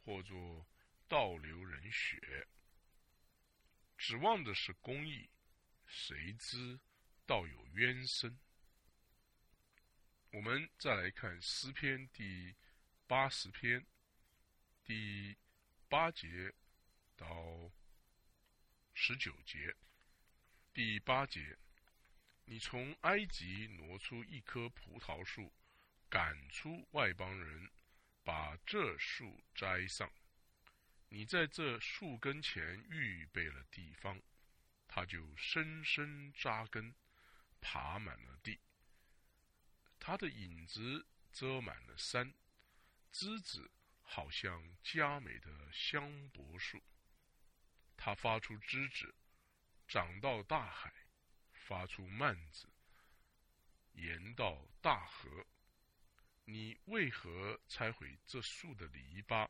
[0.06, 0.66] 或作
[1.10, 2.48] 倒流人血。
[3.98, 5.30] 指望的是公义，
[5.86, 6.80] 谁知
[7.26, 8.40] 道有冤声？
[10.32, 12.56] 我们再来看诗篇第
[13.08, 13.86] 八十篇
[14.86, 15.38] 第
[15.90, 16.54] 八节
[17.16, 17.72] 到
[18.94, 19.76] 十九节。
[20.74, 21.58] 第八节，
[22.46, 25.52] 你从埃及挪出一棵葡萄树，
[26.10, 27.70] 赶出外邦人，
[28.24, 30.12] 把这树栽上。
[31.10, 34.22] 你在这树根前预备了地方，
[34.88, 36.96] 它就深深扎根，
[37.62, 38.60] 爬满了地。
[40.00, 42.34] 它的影子遮满了山，
[43.12, 46.82] 枝子好像佳美的香柏树。
[47.98, 49.16] 它发出枝子，
[49.88, 50.94] 长到大海，
[51.54, 52.68] 发出蔓子，
[53.94, 55.46] 延到大河。
[56.46, 59.50] 你为何拆毁这树的篱笆？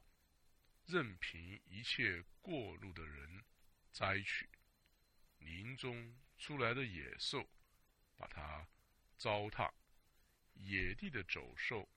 [0.85, 3.43] 任凭一切过路的人
[3.91, 4.49] 摘取，
[5.39, 7.49] 林中出来的野兽
[8.17, 8.67] 把它
[9.17, 9.71] 糟蹋，
[10.55, 11.89] 野地的走兽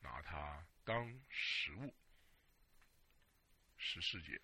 [0.00, 1.92] 拿它当食物。
[3.76, 4.40] 十四节，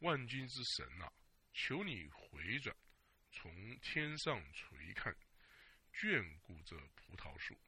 [0.00, 1.10] 万军之神呐，
[1.52, 2.76] 求你回转，
[3.30, 5.16] 从天上垂看，
[5.92, 7.58] 眷顾这葡萄树，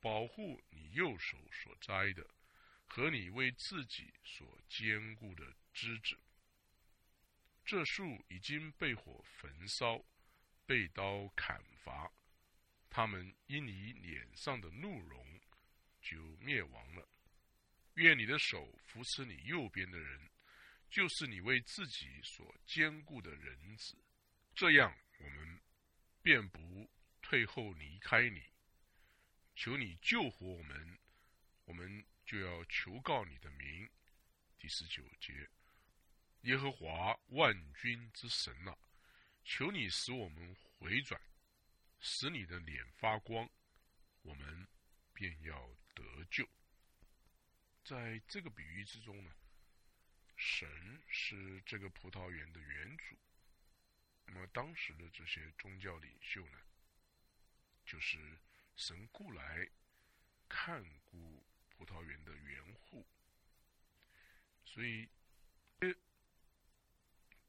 [0.00, 2.26] 保护你右手所摘的。
[2.94, 6.14] 和你为自己所坚固的枝子，
[7.64, 10.04] 这树已经被火焚烧，
[10.66, 12.12] 被刀砍伐，
[12.90, 15.40] 他们因你脸上的怒容
[16.02, 17.08] 就灭亡了。
[17.94, 20.30] 愿你的手扶持你右边的人，
[20.92, 23.96] 就是你为自己所坚固的人子，
[24.54, 25.60] 这样我们
[26.20, 26.88] 便不
[27.22, 28.44] 退后离开你。
[29.56, 30.98] 求你救活我们，
[31.64, 32.04] 我们。
[32.24, 33.90] 就要求告你的名，
[34.56, 35.50] 第十九节，
[36.42, 38.78] 耶和华万军之神啊，
[39.44, 41.20] 求你使我们回转，
[41.98, 43.50] 使你的脸发光，
[44.22, 44.68] 我们
[45.12, 46.48] 便要得救。
[47.82, 49.34] 在这个比喻之中呢，
[50.44, 53.16] 神是这个葡萄园的园主，
[54.26, 56.58] 那么当时的这些宗教领袖呢，
[57.86, 58.18] 就是
[58.74, 59.70] 神雇来
[60.48, 61.42] 看顾。
[61.74, 63.04] 葡萄园的园户，
[64.64, 65.08] 所以，
[65.80, 65.92] 呃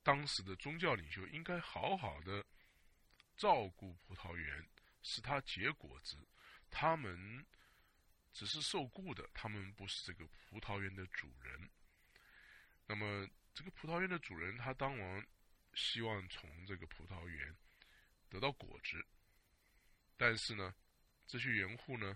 [0.02, 2.44] 当时的宗教领袖应该好好的
[3.38, 4.68] 照顾葡萄园，
[5.04, 6.18] 使它结果子。
[6.72, 7.46] 他们
[8.32, 11.70] 只是受雇的，他们不是这个葡萄园的主人。
[12.94, 15.26] 那么，这个葡萄园的主人，他当然
[15.74, 17.58] 希望从这个葡萄园
[18.30, 19.04] 得到果子，
[20.16, 20.76] 但是呢，
[21.26, 22.16] 这些园户呢，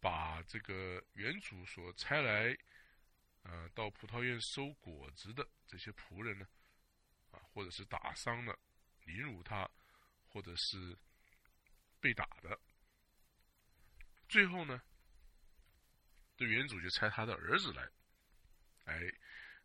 [0.00, 2.58] 把这个园主所差来，
[3.44, 6.48] 呃，到葡萄园收果子的这些仆人呢，
[7.30, 8.58] 啊，或者是打伤了、
[9.04, 9.70] 凌辱他，
[10.26, 10.98] 或者是
[12.00, 12.58] 被打的，
[14.28, 14.82] 最后呢，
[16.36, 17.88] 这园主就差他的儿子来，
[18.86, 19.14] 来。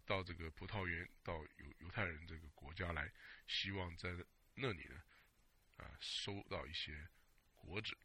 [0.05, 3.11] 到这个葡萄园，到犹犹太人这个国家来，
[3.47, 4.09] 希望在
[4.55, 5.01] 那里呢，
[5.77, 7.07] 啊，收到一些
[7.55, 7.97] 果子。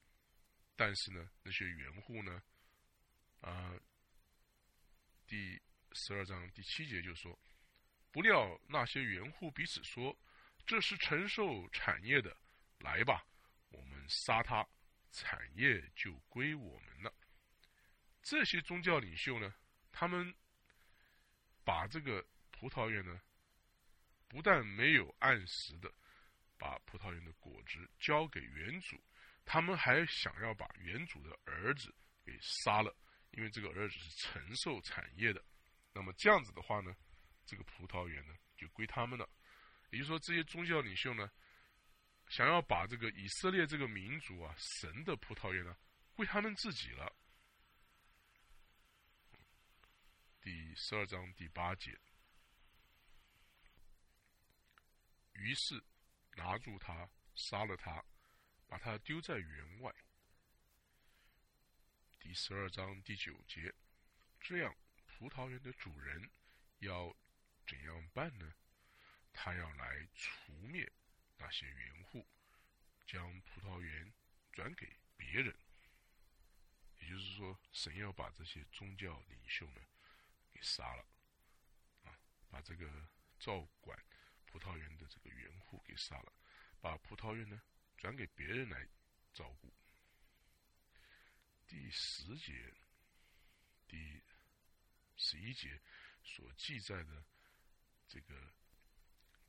[0.76, 2.42] 但是呢，那些园户呢，
[3.40, 3.74] 啊，
[5.26, 5.60] 第
[5.92, 7.38] 十二章第七节就说，
[8.12, 10.16] 不料那些园户彼此说
[10.66, 12.36] ：“这是承受产业的，
[12.80, 13.26] 来吧，
[13.70, 14.66] 我们杀他，
[15.10, 17.14] 产业就归我们了。”
[18.22, 19.54] 这些宗教领袖呢，
[19.90, 20.34] 他们。
[21.66, 23.20] 把这个葡萄园呢，
[24.28, 25.92] 不但没有按时的
[26.56, 28.96] 把葡萄园的果子交给原主，
[29.44, 31.92] 他们还想要把原主的儿子
[32.24, 32.96] 给杀了，
[33.32, 35.44] 因为这个儿子是承受产业的。
[35.92, 36.94] 那么这样子的话呢，
[37.44, 39.28] 这个葡萄园呢就归他们了。
[39.90, 41.28] 也就是说，这些宗教领袖呢，
[42.28, 45.76] 想要把这个以色列这个民族啊，神的葡萄园呢，
[46.14, 47.12] 归他们自己了。
[50.46, 51.98] 第十二章第八节，
[55.32, 55.82] 于是
[56.36, 58.00] 拿住他，杀了他，
[58.68, 59.92] 把他丢在园外。
[62.20, 63.74] 第十二章第九节，
[64.40, 64.72] 这样
[65.04, 66.30] 葡萄园的主人
[66.78, 67.12] 要
[67.66, 68.54] 怎样办呢？
[69.32, 70.88] 他要来除灭
[71.38, 72.24] 那些园户，
[73.04, 74.12] 将葡萄园
[74.52, 75.52] 转给别人。
[77.00, 79.80] 也就是说，神要把这些宗教领袖呢。
[80.56, 81.06] 给杀了，
[82.04, 82.90] 啊，把这个
[83.38, 84.02] 照管
[84.46, 86.32] 葡萄园的这个园户给杀了，
[86.80, 87.60] 把葡萄园呢
[87.98, 88.88] 转给别人来
[89.34, 89.70] 照顾。
[91.66, 92.72] 第十节、
[93.86, 94.22] 第
[95.16, 95.78] 十一节
[96.24, 97.22] 所记载的
[98.08, 98.34] 这个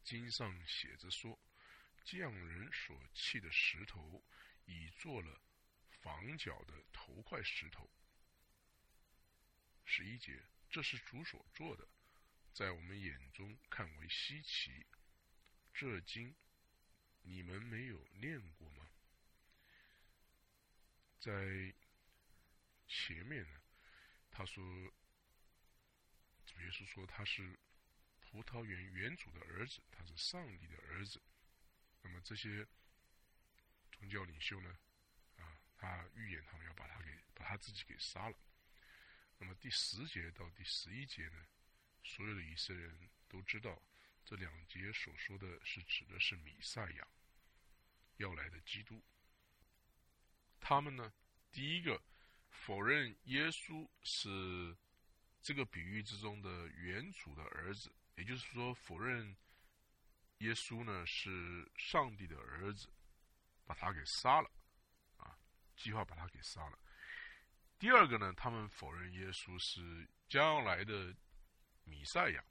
[0.04, 1.40] 经上写着说，
[2.04, 4.22] 匠人所砌的石头
[4.66, 5.42] 已做了
[6.02, 7.90] 房角的头块石头。
[9.86, 10.44] 十一节。
[10.70, 11.88] 这是主所做的，
[12.54, 14.86] 在我们眼中看为稀奇。
[15.74, 16.36] 这经
[17.22, 18.90] 你们没有念过吗？
[21.20, 21.32] 在
[22.88, 23.62] 前面呢，
[24.30, 24.64] 他说，
[26.46, 27.58] 主耶稣说他是
[28.20, 31.22] 葡萄园园主的儿子，他是上帝的儿子。
[32.02, 32.68] 那么这些
[33.92, 34.78] 宗教领袖呢，
[35.38, 38.38] 啊，他预言他们要把他给把他自己给杀了。
[39.40, 41.46] 那么第十节到第十一节呢，
[42.04, 43.82] 所有的以色列人都知道，
[44.26, 47.08] 这两节所说的是指的是弥赛亚
[48.18, 49.02] 要来的基督。
[50.60, 51.14] 他们呢，
[51.52, 52.02] 第一个
[52.50, 54.76] 否认耶稣是
[55.42, 59.38] 这个比喻之中的原主的儿子，也就是说，否认
[60.40, 62.90] 耶稣呢是上帝的儿子，
[63.66, 64.52] 把他给杀了，
[65.18, 65.38] 啊，
[65.76, 66.80] 计划把他给杀了。
[67.80, 71.16] 第二个呢，他们否认耶稣是将来的
[71.84, 72.44] 弥赛亚。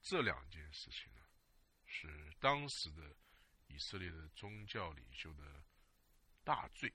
[0.00, 1.20] 这两件事情呢，
[1.84, 3.14] 是当时的
[3.66, 5.62] 以色列的宗教领袖的
[6.42, 6.90] 大罪。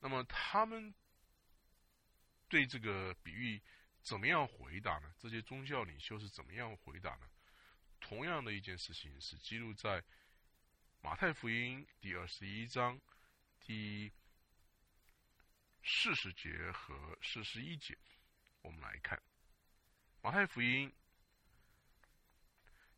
[0.00, 0.94] 那么他们
[2.46, 3.62] 对这个比喻
[4.02, 5.14] 怎么样回答呢？
[5.18, 7.30] 这些宗教领袖是怎么样回答呢？
[8.00, 10.04] 同样的一件事情是记录在
[11.00, 13.00] 马太福音第二十一章
[13.60, 14.12] 第。
[15.86, 17.94] 四十节和四十一节，
[18.62, 19.18] 我们来看
[20.22, 20.90] 《马太福音》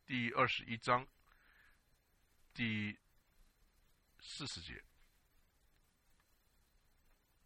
[0.06, 1.04] 第二十一章
[2.54, 2.96] 第
[4.20, 4.80] 四十节。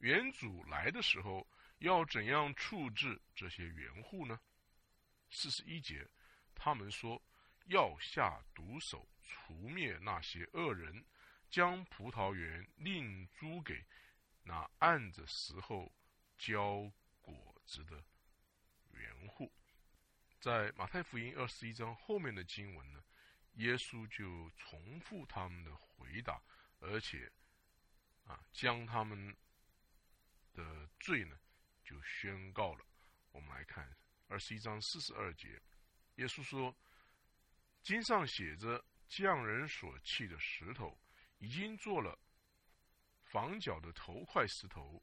[0.00, 4.38] 原主来的时候，要怎样处置这些园户呢？
[5.30, 6.06] 四十一节，
[6.54, 7.20] 他们说
[7.68, 11.02] 要下毒手，除灭那些恶人，
[11.48, 13.82] 将葡萄园另租给。
[14.42, 15.92] 那按着时候
[16.38, 18.02] 交果子的
[18.90, 19.52] 缘故，
[20.40, 23.02] 在马太福音二十一章后面的经文呢，
[23.54, 26.42] 耶稣就重复他们的回答，
[26.80, 27.30] 而且
[28.24, 29.36] 啊，将他们
[30.52, 31.38] 的罪呢
[31.84, 32.84] 就宣告了。
[33.32, 33.96] 我们来看
[34.28, 35.60] 二十一章四十二节，
[36.16, 36.74] 耶稣说
[37.82, 40.98] ：“经上写着，匠人所砌的石头
[41.38, 42.18] 已经做了。”
[43.30, 45.00] 房角的头块石头，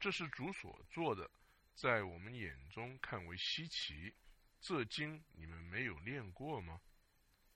[0.00, 1.30] 这是主所做的，
[1.74, 4.14] 在我们眼中看为稀奇。
[4.58, 6.80] 这经你们没有念过吗？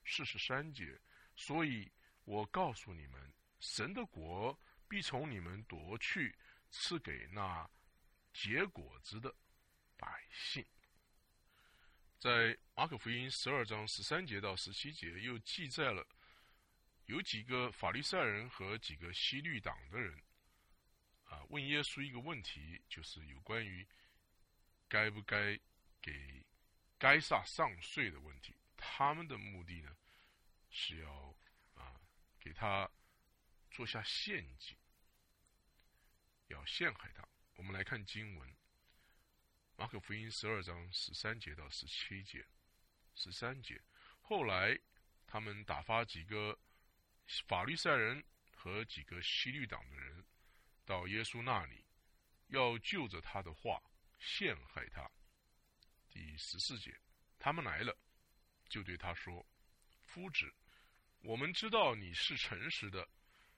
[0.05, 1.01] 四十三节，
[1.35, 1.91] 所以
[2.23, 4.57] 我告诉你们，神的国
[4.87, 6.37] 必从你们夺去，
[6.69, 7.67] 赐给那
[8.31, 9.33] 结果子的
[9.97, 10.63] 百姓。
[12.19, 16.07] 在马可福音十二章十三节到十七节，又记载了
[17.05, 20.21] 有几个法利赛人和几个西律党的人，
[21.25, 23.87] 啊，问耶稣一个问题，就是有关于
[24.87, 25.59] 该不该
[26.01, 26.45] 给
[26.97, 28.55] 该撒上税的问题。
[28.77, 29.95] 他们的目的呢？
[30.69, 31.35] 是要
[31.73, 31.99] 啊
[32.39, 32.89] 给他
[33.69, 34.77] 做下陷阱，
[36.47, 37.27] 要陷害他。
[37.55, 38.49] 我们来看经文，
[39.75, 42.47] 《马可福音》十二章十三节到十七节。
[43.13, 43.81] 十三节，
[44.21, 44.79] 后来
[45.27, 46.57] 他们打发几个
[47.47, 48.23] 法律赛人
[48.53, 50.25] 和几个西律党的人
[50.85, 51.85] 到耶稣那里，
[52.47, 53.81] 要就着他的话
[54.19, 55.09] 陷害他。
[56.09, 56.99] 第十四节，
[57.39, 57.97] 他们来了，
[58.67, 59.45] 就对他说
[60.03, 60.53] ：“夫子。”
[61.23, 63.07] 我们知道你是诚实的，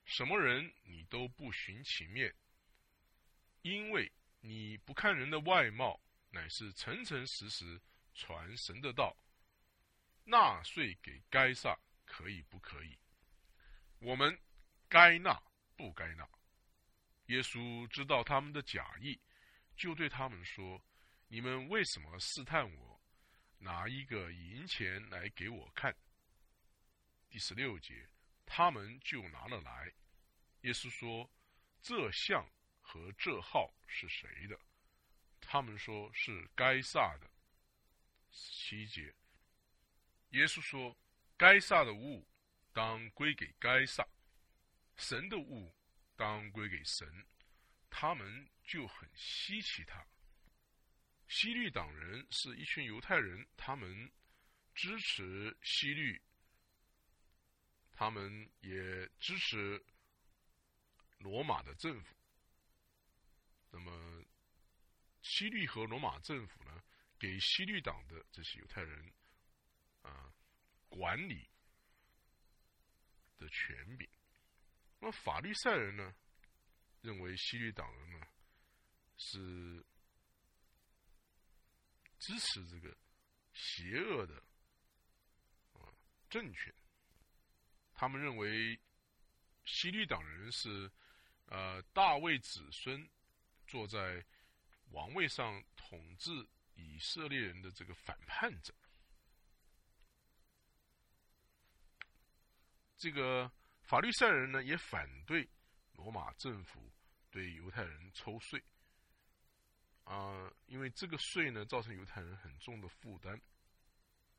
[0.04, 2.36] 什么人你都不寻情面，
[3.62, 4.12] 因为
[4.42, 6.00] 你不看人的外貌，
[6.30, 7.82] 乃是诚诚实实
[8.14, 9.16] 传神的道。
[10.26, 11.74] 纳税给该撒
[12.06, 13.00] 可以不可以？
[14.04, 14.38] 我们
[14.90, 15.42] 该纳
[15.78, 16.28] 不该纳？
[17.28, 19.18] 耶稣知道他们的假意，
[19.78, 20.86] 就对他们说
[21.30, 23.02] ：“你们为什么试探我？
[23.60, 25.96] 拿一个银钱来给我看。”
[27.32, 28.10] 第十六节，
[28.46, 29.94] 他们就拿了来。
[30.64, 31.32] 耶稣说
[31.82, 32.46] ：“这像
[32.82, 34.60] 和这号是谁的？”
[35.40, 37.32] 他们说是该撒的。
[38.32, 39.16] 七节，
[40.32, 40.94] 耶稣说
[41.38, 42.28] ：“该撒的物
[42.74, 44.06] 当归给该撒，
[44.98, 45.74] 神的物
[46.16, 47.08] 当归给神。”
[47.96, 50.04] 他们就很稀奇他。
[51.28, 54.12] 西律党人是一群犹太人，他们
[54.74, 56.20] 支持西律。
[57.92, 59.80] 他们也支持
[61.20, 62.16] 罗马的政府。
[63.70, 64.26] 那么，
[65.22, 66.84] 西律和罗马政府呢，
[67.20, 69.14] 给西律党的这些犹太人
[70.02, 70.34] 啊
[70.90, 71.48] 管理
[73.38, 74.08] 的权柄。
[75.00, 76.16] 那么，法律赛人呢，
[77.02, 78.28] 认为西律党人呢
[79.18, 79.86] 是
[82.20, 82.96] 支持这个
[83.54, 84.36] 邪恶的
[85.74, 85.92] 啊
[86.30, 86.74] 政权。
[87.94, 88.80] 他们认为
[89.66, 90.92] 西律党人是
[91.46, 93.10] 呃大卫子孙
[93.68, 94.26] 坐在
[94.92, 96.32] 王位上统治
[96.76, 98.74] 以色列人的这个反叛者。
[103.04, 103.52] 这个
[103.82, 105.46] 法律赛人呢也反对
[105.92, 106.90] 罗马政府
[107.30, 108.64] 对犹太人抽税
[110.06, 113.38] 啊，因为这个税呢造成犹太人很重的负担。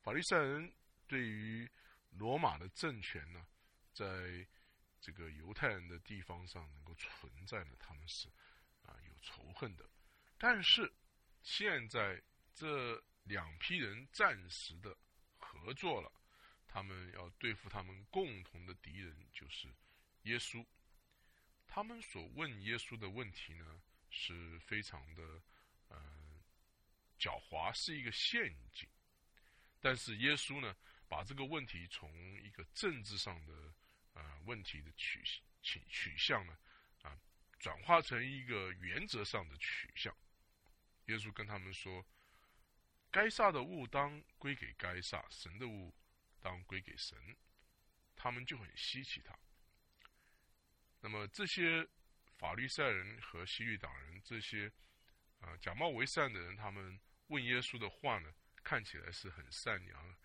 [0.01, 0.73] 法律赛人
[1.05, 1.69] 对于
[2.09, 3.45] 罗马的政权呢，
[3.93, 4.03] 在
[4.99, 8.27] 这个犹太人的地方上能够存在呢，他们是
[8.81, 9.87] 啊有仇恨的。
[10.39, 10.91] 但是
[11.43, 12.19] 现在
[12.55, 14.97] 这两批人暂时的
[15.37, 16.11] 合作了，
[16.75, 19.73] 他们要对付他们共同的敌人，就是
[20.23, 20.65] 耶稣。
[21.65, 25.23] 他们所问耶稣的问题呢，是非常的
[25.87, 25.97] 呃
[27.17, 28.89] 狡猾，是一个陷阱。
[29.79, 30.75] 但是耶稣呢？
[31.07, 32.11] 把这个问题从
[32.41, 33.73] 一个政治上的
[34.15, 35.23] 啊问题的取
[35.61, 36.57] 取取向呢
[37.03, 37.15] 啊
[37.59, 40.13] 转化成一个原则上的取向。
[41.05, 42.03] 耶稣跟他们说
[43.11, 45.93] ：“该撒的物当归给该撒，神的物
[46.45, 47.17] 当归给神。”
[48.15, 49.35] 他们就很稀奇他。
[51.01, 51.87] 那么这些
[52.37, 54.71] 法律赛人和西律党人这些
[55.39, 58.33] 啊假冒为善的人，他们问耶稣的话呢，
[58.63, 60.15] 看起来是很善良。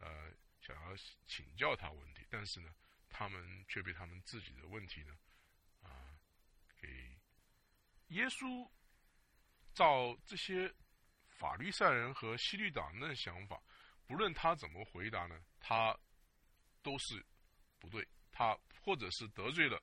[0.00, 0.96] 呃，想要
[1.26, 2.74] 请教他问题，但是呢，
[3.08, 5.16] 他们却被他们自己的问题呢，
[5.82, 6.18] 啊，
[6.80, 7.16] 给
[8.08, 8.68] 耶稣
[9.72, 10.72] 照这些
[11.28, 13.62] 法律赛人和西律党人的想法，
[14.06, 15.98] 不论他怎么回答呢，他
[16.82, 17.24] 都是
[17.78, 19.82] 不对，他或者是得罪了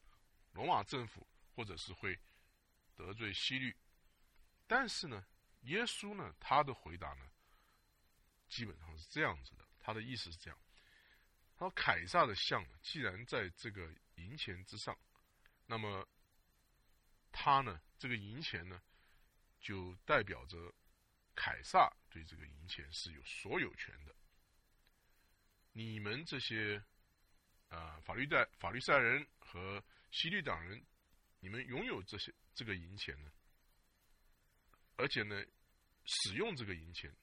[0.51, 2.17] 罗马政府，或者是会
[2.95, 3.75] 得罪西律，
[4.67, 5.25] 但是呢，
[5.61, 7.29] 耶稣呢，他的回答呢，
[8.47, 9.67] 基本上是这样子的。
[9.79, 10.59] 他的意思是这样：
[11.55, 14.95] 他说，凯撒的像既然在这个银钱之上，
[15.65, 16.07] 那么
[17.31, 18.79] 他呢，这个银钱呢，
[19.59, 20.71] 就代表着
[21.35, 24.15] 凯撒对这个银钱是有所有权的。
[25.73, 26.83] 你们这些
[27.69, 30.83] 啊法律代法律赛人和西律党人
[31.39, 33.31] 你们拥有这些这个银钱呢，
[34.97, 35.43] 而且呢，
[36.05, 37.15] 使用这个银钱，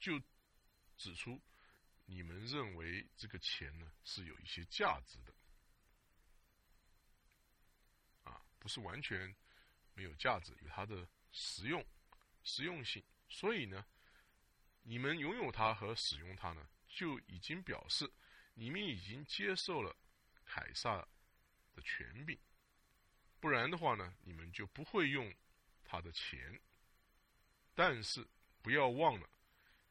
[0.00, 0.20] 就
[0.96, 1.40] 指出
[2.04, 5.32] 你们认为这个钱呢是有一些价值的，
[8.24, 9.34] 啊，不是完全
[9.94, 11.86] 没有价值，有它的实用
[12.42, 13.02] 实用性。
[13.32, 13.82] 所以呢，
[14.82, 18.12] 你们拥有它和使用它呢，就已经表示
[18.52, 19.96] 你们已经接受了
[20.44, 20.98] 凯撒
[21.72, 22.38] 的权柄。
[23.40, 25.34] 不然的话呢，你们就不会用
[25.82, 26.60] 他的钱。
[27.74, 28.28] 但是
[28.60, 29.28] 不要忘了，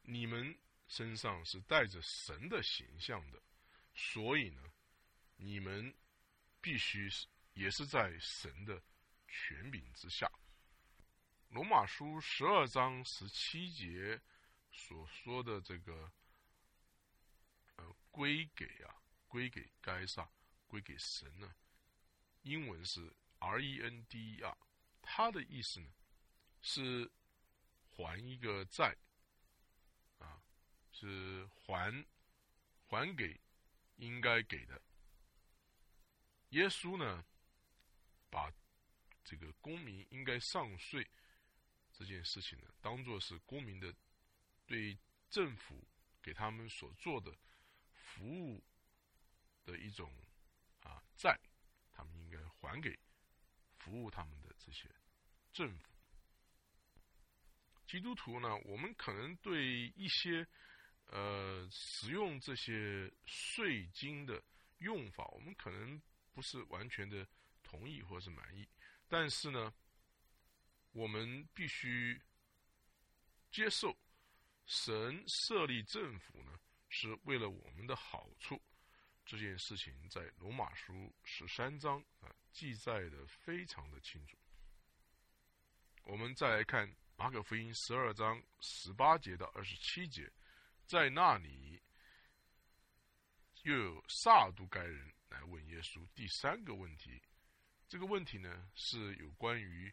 [0.02, 3.42] 你们身上是带着神的形象的，
[3.92, 4.72] 所以呢，
[5.34, 5.92] 你们
[6.60, 8.80] 必须是也是在神的
[9.26, 10.30] 权柄之下。
[11.52, 14.18] 罗马书十二章十七节
[14.70, 16.10] 所说的这个，
[17.76, 18.96] 呃，归给啊，
[19.28, 20.26] 归给该撒，
[20.66, 21.54] 归给神呢，
[22.42, 23.14] 英文是。
[23.44, 24.56] R.E.N.D.E.R.
[25.02, 25.88] 它的意思呢，
[26.60, 27.10] 是
[27.90, 28.96] 还一个债，
[30.20, 30.40] 啊，
[30.92, 32.06] 是还
[32.86, 33.38] 还给
[33.96, 34.80] 应该给的。
[36.50, 37.24] 耶稣呢，
[38.30, 38.50] 把
[39.24, 41.04] 这个公民应该上税
[42.02, 43.94] 这件事情呢，当做是公民的
[44.66, 44.98] 对
[45.30, 45.86] 政府
[46.20, 47.32] 给他们所做的
[47.94, 48.60] 服务
[49.64, 50.12] 的一种
[50.80, 51.38] 啊债，
[51.92, 52.98] 他们应该还给。
[53.84, 54.88] 服务他们的这些
[55.52, 55.92] 政府，
[57.84, 58.56] 基督徒呢？
[58.58, 60.46] 我们可能对一些
[61.06, 64.40] 呃使用这些税金的
[64.78, 66.00] 用法，我们可能
[66.32, 67.26] 不是完全的
[67.64, 68.68] 同意或是满意。
[69.08, 69.74] 但是呢，
[70.92, 72.20] 我们必须
[73.50, 73.96] 接受
[74.66, 78.60] 神设立政府呢，是为了我们的好处。
[79.24, 82.32] 这件事情在罗马书十三章啊。
[82.52, 84.36] 记载的非常的清楚。
[86.04, 90.30] 我们再来看马可福音十二章十八节到二十七节，
[90.84, 91.80] 在那里
[93.62, 97.22] 又有撒都该人来问耶稣第三个问题。
[97.88, 99.90] 这个问题呢是有关于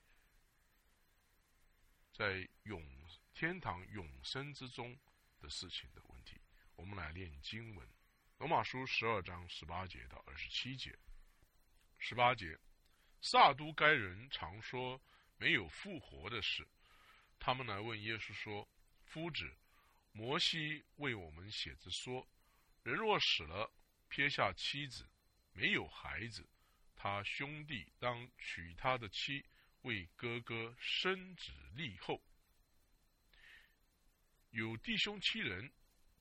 [2.19, 2.85] 在永
[3.33, 4.93] 天堂永生之中
[5.39, 6.37] 的事情的问题。
[6.75, 7.89] 我们来念经文：
[8.39, 10.99] 罗马书十二章十八节到二十七节。
[11.97, 12.59] 十八节，
[13.21, 15.01] 撒都该人常说
[15.37, 16.67] 没有复活的事。
[17.39, 18.67] 他们来问耶稣说
[19.07, 19.55] ：“夫子，
[20.11, 22.27] 摩西为我们写着说，
[22.83, 23.71] 人若死了，
[24.09, 25.09] 撇下妻子，
[25.53, 26.45] 没有孩子，
[26.97, 29.45] 他兄弟当娶他的妻，
[29.81, 32.21] 为哥哥生子立后。
[34.51, 35.71] 有弟兄七人，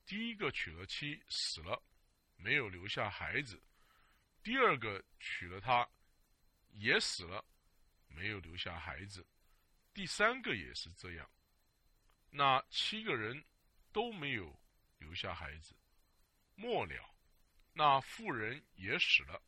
[0.05, 1.81] 第一个娶了妻，死了，
[2.35, 3.61] 没有留下孩子。”
[4.41, 5.87] 第二个娶了她，
[6.71, 7.43] 也死了，
[8.07, 9.25] 没有留下孩子。
[9.93, 11.29] 第三个也是这样，
[12.29, 13.43] 那七个人
[13.91, 14.57] 都没有
[14.99, 15.75] 留下孩子。
[16.55, 17.15] 末了，
[17.73, 19.41] 那妇人也死了。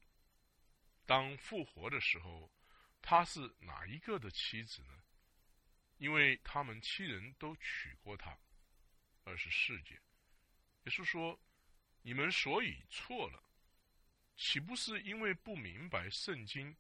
[1.06, 2.52] 当复活的时候，
[3.02, 5.02] 他是哪一个的妻子呢？
[5.98, 8.38] 因为他们七人都娶过她。
[9.24, 10.02] 二十四节，
[10.84, 11.40] 也是说，
[12.02, 13.44] 你们所以错了。
[14.36, 16.76] 岂不是因为不明白圣经，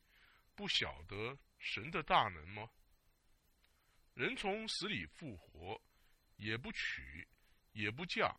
[0.56, 2.68] 不晓得神的大能吗？
[4.16, 5.80] 人从死里复活，
[6.38, 7.28] 也不娶，
[7.74, 8.36] 也不嫁，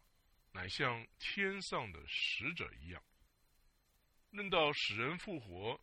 [0.50, 3.00] 乃像天上的使者一样。
[4.30, 5.80] 论到使人复活，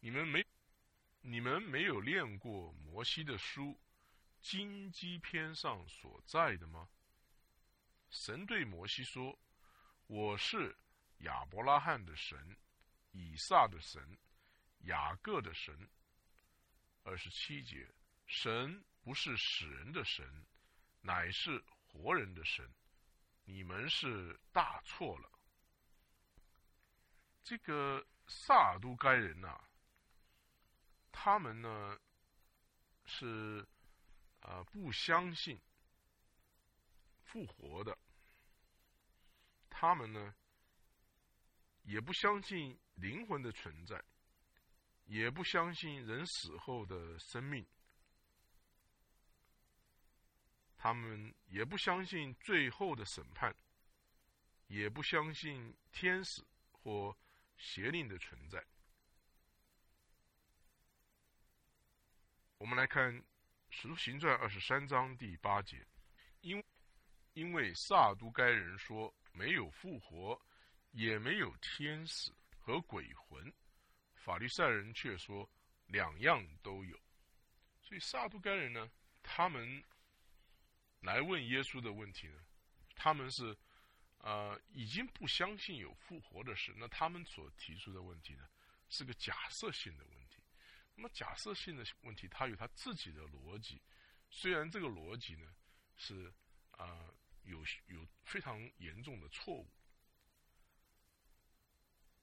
[0.00, 0.44] 你们没，
[1.28, 3.62] 你们没有念过摩西的书
[4.40, 6.88] 《金鸡篇》上所在的吗？
[8.10, 9.36] 神对摩西说
[10.06, 10.76] ：“我是。”
[11.24, 12.56] 亚伯拉罕的神，
[13.10, 14.16] 以撒的神，
[14.82, 15.76] 雅各的神。
[17.02, 17.92] 二十七节，
[18.26, 20.46] 神不是死人的神，
[21.00, 22.72] 乃是活人的神。
[23.44, 25.28] 你们是大错了。
[27.42, 29.60] 这个萨都该人呐，
[31.18, 31.98] 他们呢
[33.06, 33.66] 是
[34.40, 35.58] 啊不相信
[37.24, 37.96] 复活的，
[39.70, 40.34] 他们呢。
[41.88, 44.02] 也不相信灵魂的存在，
[45.04, 47.64] 也不相信人死后的生命，
[50.76, 53.54] 他们也不相信最后的审判，
[54.66, 57.16] 也不相信天使或
[57.56, 58.66] 邪灵的存在。
[62.66, 63.14] 我们来看
[63.70, 65.86] 《使徒行传》二十三章第八节，
[66.40, 66.60] 因
[67.34, 70.36] 因为撒都该人说没有复活。
[70.90, 73.54] 也没有天使和鬼魂，
[74.16, 75.48] 法利赛人却说
[75.86, 76.98] 两样都有。
[77.82, 78.90] 所以撒都该人呢，
[79.22, 79.80] 他们
[81.02, 82.44] 来问耶稣的问题呢，
[82.96, 83.56] 他们是
[84.18, 86.74] 呃已经不相信有复活的事。
[86.76, 88.44] 那他们所提出的问题呢，
[88.88, 90.42] 是个假设性的问题。
[90.96, 93.80] 那么假设性的问题，它有它自己的逻辑，
[94.28, 95.54] 虽然这个逻辑呢
[95.94, 96.34] 是
[96.72, 97.08] 啊
[97.44, 99.70] 有有非常严重的错误。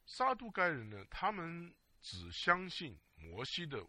[0.05, 3.87] 撒都该人呢，他们只相信摩西的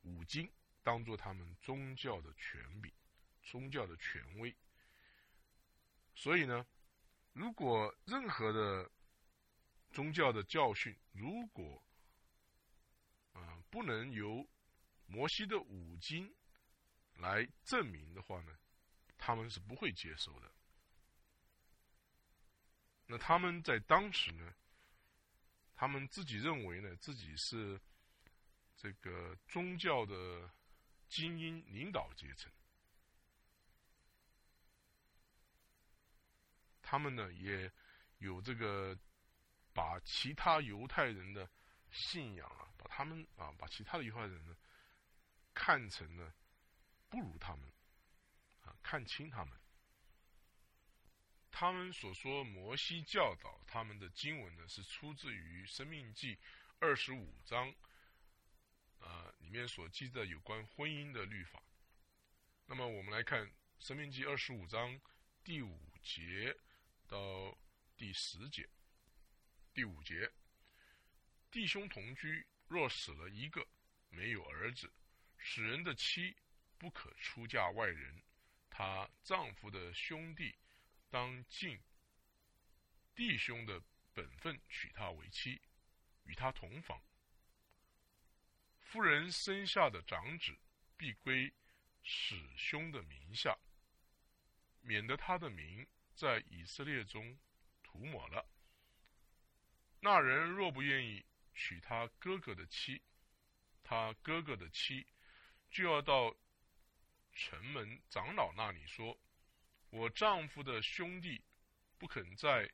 [0.00, 0.50] 五经。
[0.80, 2.90] 当做他们宗教的权柄、
[3.42, 4.56] 宗教的权威，
[6.14, 6.66] 所以呢，
[7.34, 8.90] 如果任何的
[9.90, 11.84] 宗教的教训，如果
[13.70, 14.48] 不能由
[15.06, 16.34] 摩西的五经
[17.14, 18.56] 来证明的话呢，
[19.16, 20.52] 他们是不会接受的。
[23.06, 24.54] 那他们在当时呢，
[25.74, 27.80] 他们自己认为呢，自己是
[28.76, 30.50] 这个宗教的。
[31.10, 32.52] 精英领导阶层，
[36.82, 37.72] 他们呢也
[38.18, 38.94] 有这个
[39.72, 41.50] 把其他犹太人的
[41.90, 44.56] 信仰啊，把他们啊，把其他的犹太人呢
[45.54, 46.32] 看成呢
[47.08, 47.72] 不如他们
[48.62, 49.58] 啊，看轻他们。
[51.50, 56.36] 他们所说摩西教导他们的经文呢，是出自于《生命记》
[56.78, 57.74] 二十五章。
[59.00, 61.62] 啊，里面所记的有关婚姻的律法。
[62.66, 63.46] 那么我们来看
[63.78, 65.00] 《生命记》二十五章
[65.44, 66.56] 第五节
[67.06, 67.56] 到
[67.96, 68.68] 第十节。
[69.72, 70.28] 第五节，
[71.50, 73.66] 弟兄同居，若死了一个，
[74.10, 74.92] 没有儿子，
[75.38, 76.36] 使人的妻
[76.76, 78.22] 不可出嫁外人，
[78.68, 80.54] 她丈夫的兄弟
[81.08, 81.80] 当尽
[83.14, 83.82] 弟兄的
[84.12, 85.60] 本分，娶她为妻，
[86.24, 87.00] 与她同房。
[88.78, 90.56] 夫人生下的长子
[90.96, 91.52] 必归
[92.02, 93.56] 始兄的名下，
[94.80, 97.38] 免得他的名在以色列中
[97.82, 98.48] 涂抹了。
[100.00, 101.24] 那人若不愿意
[101.58, 103.02] 娶他哥哥的妻，
[103.82, 105.04] 他哥哥的妻
[105.68, 106.32] 就要到
[107.34, 109.18] 城门长老那里说
[109.90, 111.42] ：“我丈夫的兄弟
[111.98, 112.70] 不肯在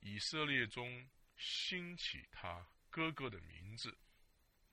[0.00, 1.08] 以色列中
[1.38, 3.96] 兴起他哥哥的名字，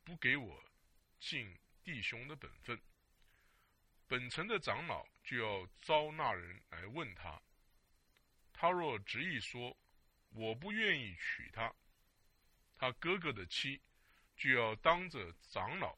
[0.04, 0.62] 不给我。”
[1.22, 2.78] 尽弟兄的本分，
[4.10, 7.42] 本城的长老就要招那人来问他。
[8.52, 9.76] 他若执意说
[10.32, 11.74] 我不愿意娶她，
[12.84, 13.82] 他哥哥的妻
[14.36, 15.98] 就要当着长老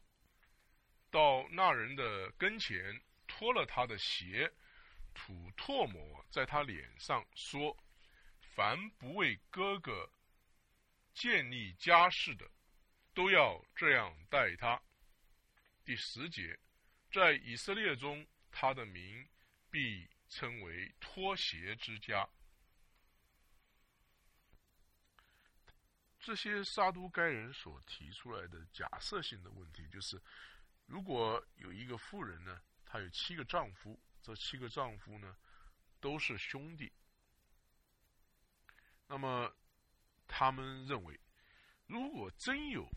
[1.09, 4.53] 到那人的跟前，脱了他的鞋，
[5.11, 7.75] 吐唾沫在他脸上，说：
[8.53, 10.11] 凡不为哥哥
[11.15, 12.47] 建立家室的，
[13.15, 14.79] 都要这样待他。
[15.83, 16.59] 第十节，
[17.11, 19.27] 在以色列中，他的名
[19.71, 22.29] 必称为脱鞋之家。
[26.25, 30.19] 这些沙都该人所提出来的假设性的问题，就是
[30.87, 35.37] 如果有一个妇人呢，她有七个丈夫，这七个丈夫呢
[35.99, 36.91] 都是兄弟，
[39.05, 39.55] 那么
[40.27, 41.19] 他们认为，
[41.85, 42.89] 如果真有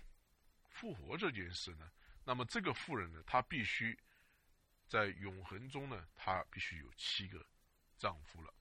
[0.70, 1.92] 复活这件事呢？
[2.24, 3.98] 那么这个妇人呢，她必须
[4.86, 7.46] 在永恒中呢，她必须有七个
[7.98, 8.54] 丈夫了。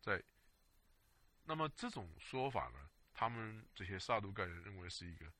[0.00, 0.22] 在
[1.42, 2.88] 那么这种说法呢，
[3.22, 5.32] 他们这些萨都盖人认为是一个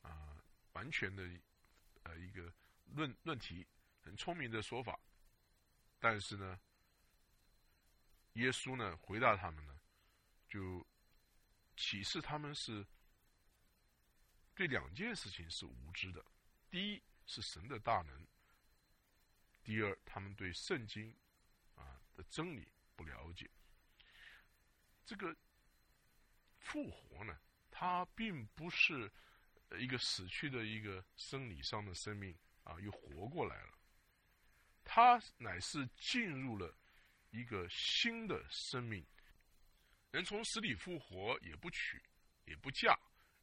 [0.00, 0.42] 啊
[0.72, 1.22] 完全的
[2.04, 2.50] 呃一个
[2.86, 3.66] 论论题，
[4.00, 4.98] 很聪明的说法。
[6.00, 6.58] 但是呢，
[8.32, 9.78] 耶稣呢回答他们呢，
[10.48, 10.86] 就
[11.76, 12.86] 启示他们是
[14.54, 16.24] 对两件事情是无知的。
[16.70, 18.26] 第一是神的大能，
[19.62, 21.14] 第二他们对圣经
[21.74, 23.50] 啊的真理不了解。
[25.04, 25.36] 这个
[26.62, 27.38] 复活呢，
[27.70, 29.10] 它并不是
[29.78, 33.78] 一个死去的一个生理上的生命啊又活过来了，
[34.84, 36.74] 它乃是进入了
[37.30, 39.04] 一个新的生命，
[40.10, 42.02] 人从死里复活，也不娶
[42.44, 42.98] 也不嫁，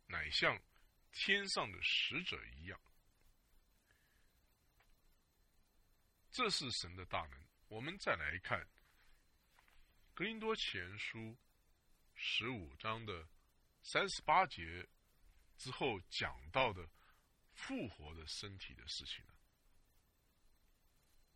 [0.08, 0.60] 乃像
[1.12, 2.80] 天上的使者一样。
[6.32, 7.40] 这是神的大能。
[7.68, 8.60] 我们再来看
[10.14, 11.18] 《格林多前书》
[12.22, 13.26] 十五章的
[13.82, 14.86] 三十八节
[15.58, 16.86] 之后讲到的
[17.54, 19.34] 复活的身体的事情呢？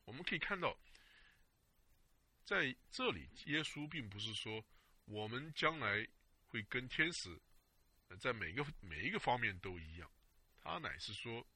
[0.04, 0.78] 我们可以看到，
[2.44, 4.64] 在这里，耶稣并不是说
[5.06, 6.06] 我们将来
[6.50, 7.42] 会跟天使
[8.20, 10.12] 在每个每一个方面都一样，
[10.62, 11.48] 他乃是说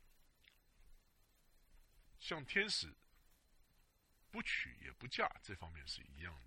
[2.20, 2.96] 像天使
[4.32, 6.47] 不娶也不嫁这方面是一样的。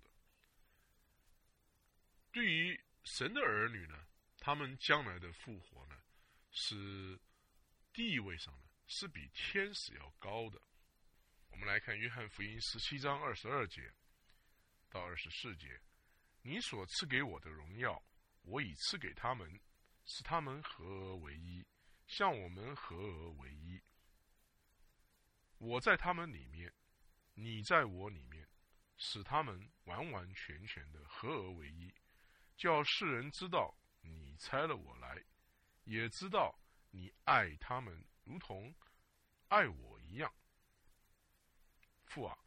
[2.31, 4.07] 对于神的儿女呢，
[4.39, 6.01] 他们将来的复活呢，
[6.49, 7.19] 是
[7.91, 10.61] 地位上呢是比天使要高的。
[11.49, 13.93] 我们来看约翰福音十七章二十二节
[14.89, 15.81] 到二十四节
[16.41, 18.01] ：“你所赐给我的荣耀，
[18.43, 19.59] 我已赐给他们，
[20.05, 21.67] 使他们合而为一，
[22.07, 23.81] 像我们合而为一。
[25.57, 26.73] 我在他们里面，
[27.33, 28.47] 你在我里面，
[28.95, 31.93] 使他们完完全全的合而为一。”
[32.61, 35.19] 叫世人知道你猜了我来，
[35.83, 36.55] 也知道
[36.91, 38.71] 你爱他们如同
[39.47, 40.31] 爱我一样。
[42.05, 42.37] 父啊，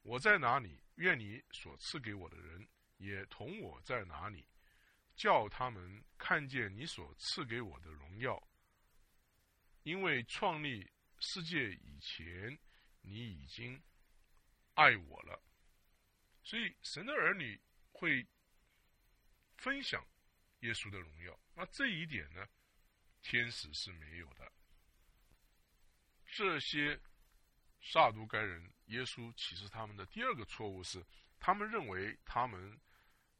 [0.00, 2.66] 我在哪里，愿你所赐给我的人
[2.96, 4.48] 也同我在哪里，
[5.14, 8.42] 叫他们看见你所赐给我的荣耀。
[9.82, 12.58] 因为创立世界以前，
[13.02, 13.78] 你已经
[14.72, 15.38] 爱我了，
[16.42, 17.60] 所以神的儿女
[17.92, 18.26] 会。
[19.58, 20.06] 分享
[20.60, 22.46] 耶稣的荣耀，那这一点呢，
[23.22, 24.52] 天使是没有的。
[26.24, 26.98] 这些
[27.82, 31.04] 撒都该人，耶稣启示他们的第二个错误是，
[31.40, 32.80] 他们认为他们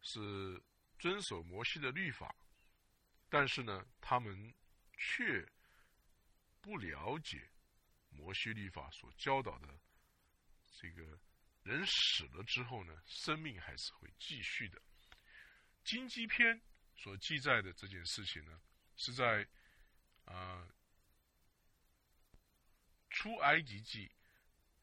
[0.00, 0.60] 是
[0.98, 2.34] 遵守摩西的律法，
[3.28, 4.52] 但是呢，他们
[4.96, 5.48] 却
[6.60, 7.48] 不了解
[8.10, 9.68] 摩西律法所教导的，
[10.72, 11.20] 这个
[11.62, 14.82] 人死了之后呢，生命还是会继续的。
[15.89, 16.61] 经济篇
[16.95, 18.61] 所记载的这件事情呢，
[18.99, 19.49] 是在
[20.26, 20.68] 啊
[23.09, 24.07] 出埃及记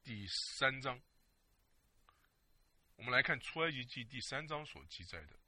[0.03, 0.25] 第
[0.57, 0.99] 三章。
[2.95, 5.39] 我们来看出埃及记第三章所记载的。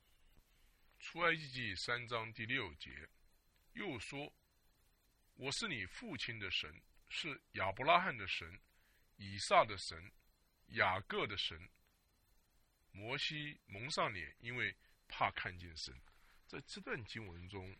[0.99, 3.10] 出埃及记三章第六节
[3.74, 4.32] 又说
[5.38, 6.72] ：“我是你父亲的神，
[7.10, 8.62] 是亚伯拉罕的神，
[9.16, 10.12] 以撒的神，
[10.68, 11.68] 雅各的神。”
[12.93, 14.78] 摩西蒙上脸，因为。
[15.08, 15.93] 怕看见神，
[16.45, 17.76] 在这段经文中，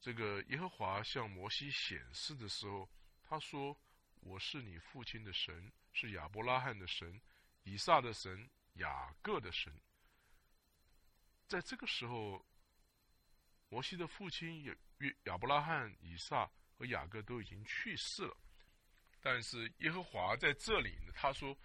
[0.00, 2.88] 这个耶和华向摩西显示的时候，
[3.22, 3.78] 他说
[4.20, 7.20] ：“我是你父亲的神，是亚伯拉罕的神，
[7.62, 9.72] 以撒的神，雅各的神。”
[11.46, 12.44] 在这个时候，
[13.68, 18.36] 摩西的父亲也亚亚伯拉罕、以撒和雅各都已经去世了，
[19.20, 21.56] 但是耶和华在这里呢，他说：“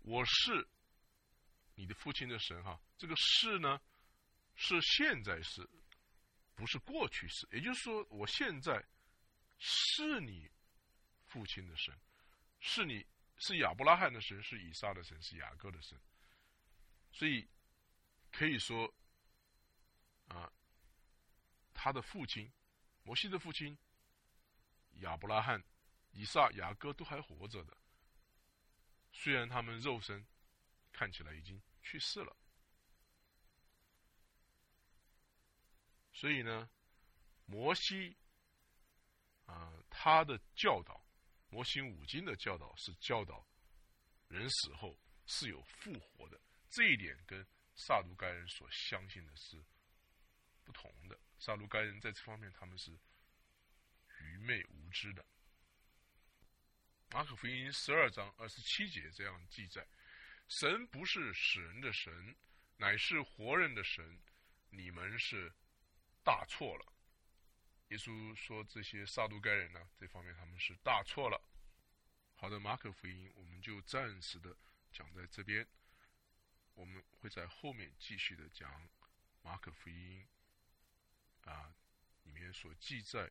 [0.00, 0.66] 我是
[1.74, 3.80] 你的父亲的神。”哈，这个“是”呢？
[4.56, 5.68] 是现在是，
[6.54, 7.46] 不是过去式？
[7.50, 8.84] 也就是说，我现在
[9.58, 10.50] 是你
[11.26, 11.92] 父亲的神，
[12.60, 13.04] 是你
[13.36, 16.00] 是亚伯拉罕的神，是以撒的神，是雅各的神。
[17.12, 17.48] 所以
[18.30, 18.92] 可以说，
[20.28, 20.52] 啊，
[21.72, 22.50] 他的父亲
[23.02, 23.76] 摩西的父亲
[25.00, 25.62] 亚伯拉罕、
[26.12, 27.76] 以撒、雅各都还活着的，
[29.12, 30.24] 虽然他们肉身
[30.92, 32.36] 看起来已经去世了。
[36.24, 36.66] 所以呢，
[37.44, 38.16] 摩西
[39.44, 41.04] 啊，他的教导，
[41.50, 43.46] 摩西五经的教导是教导
[44.28, 46.40] 人死后是有复活的。
[46.70, 49.62] 这一点跟萨鲁该人所相信的是
[50.64, 51.20] 不同的。
[51.38, 52.98] 萨鲁该人在这方面他们是
[54.22, 55.22] 愚昧无知的。
[57.10, 59.86] 马可福音十二章二十七节这样记载：
[60.48, 62.34] 神不是死人的神，
[62.78, 64.18] 乃是活人的神。
[64.70, 65.52] 你们是。
[66.24, 66.92] 大错了，
[67.88, 71.40] 耶稣说这些撒都该人呢，这方面他们是大错了。
[72.34, 74.56] 好的，马可福音我们就暂时的
[74.90, 75.68] 讲在这边，
[76.74, 78.88] 我们会在后面继续的讲
[79.42, 80.26] 马可福音
[81.42, 81.76] 啊
[82.22, 83.30] 里面所记载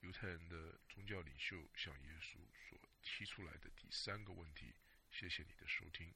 [0.00, 4.74] 犹太人的宗教领袖向耶稣所提出来的第三个问题。
[5.10, 6.14] 谢谢你的收听。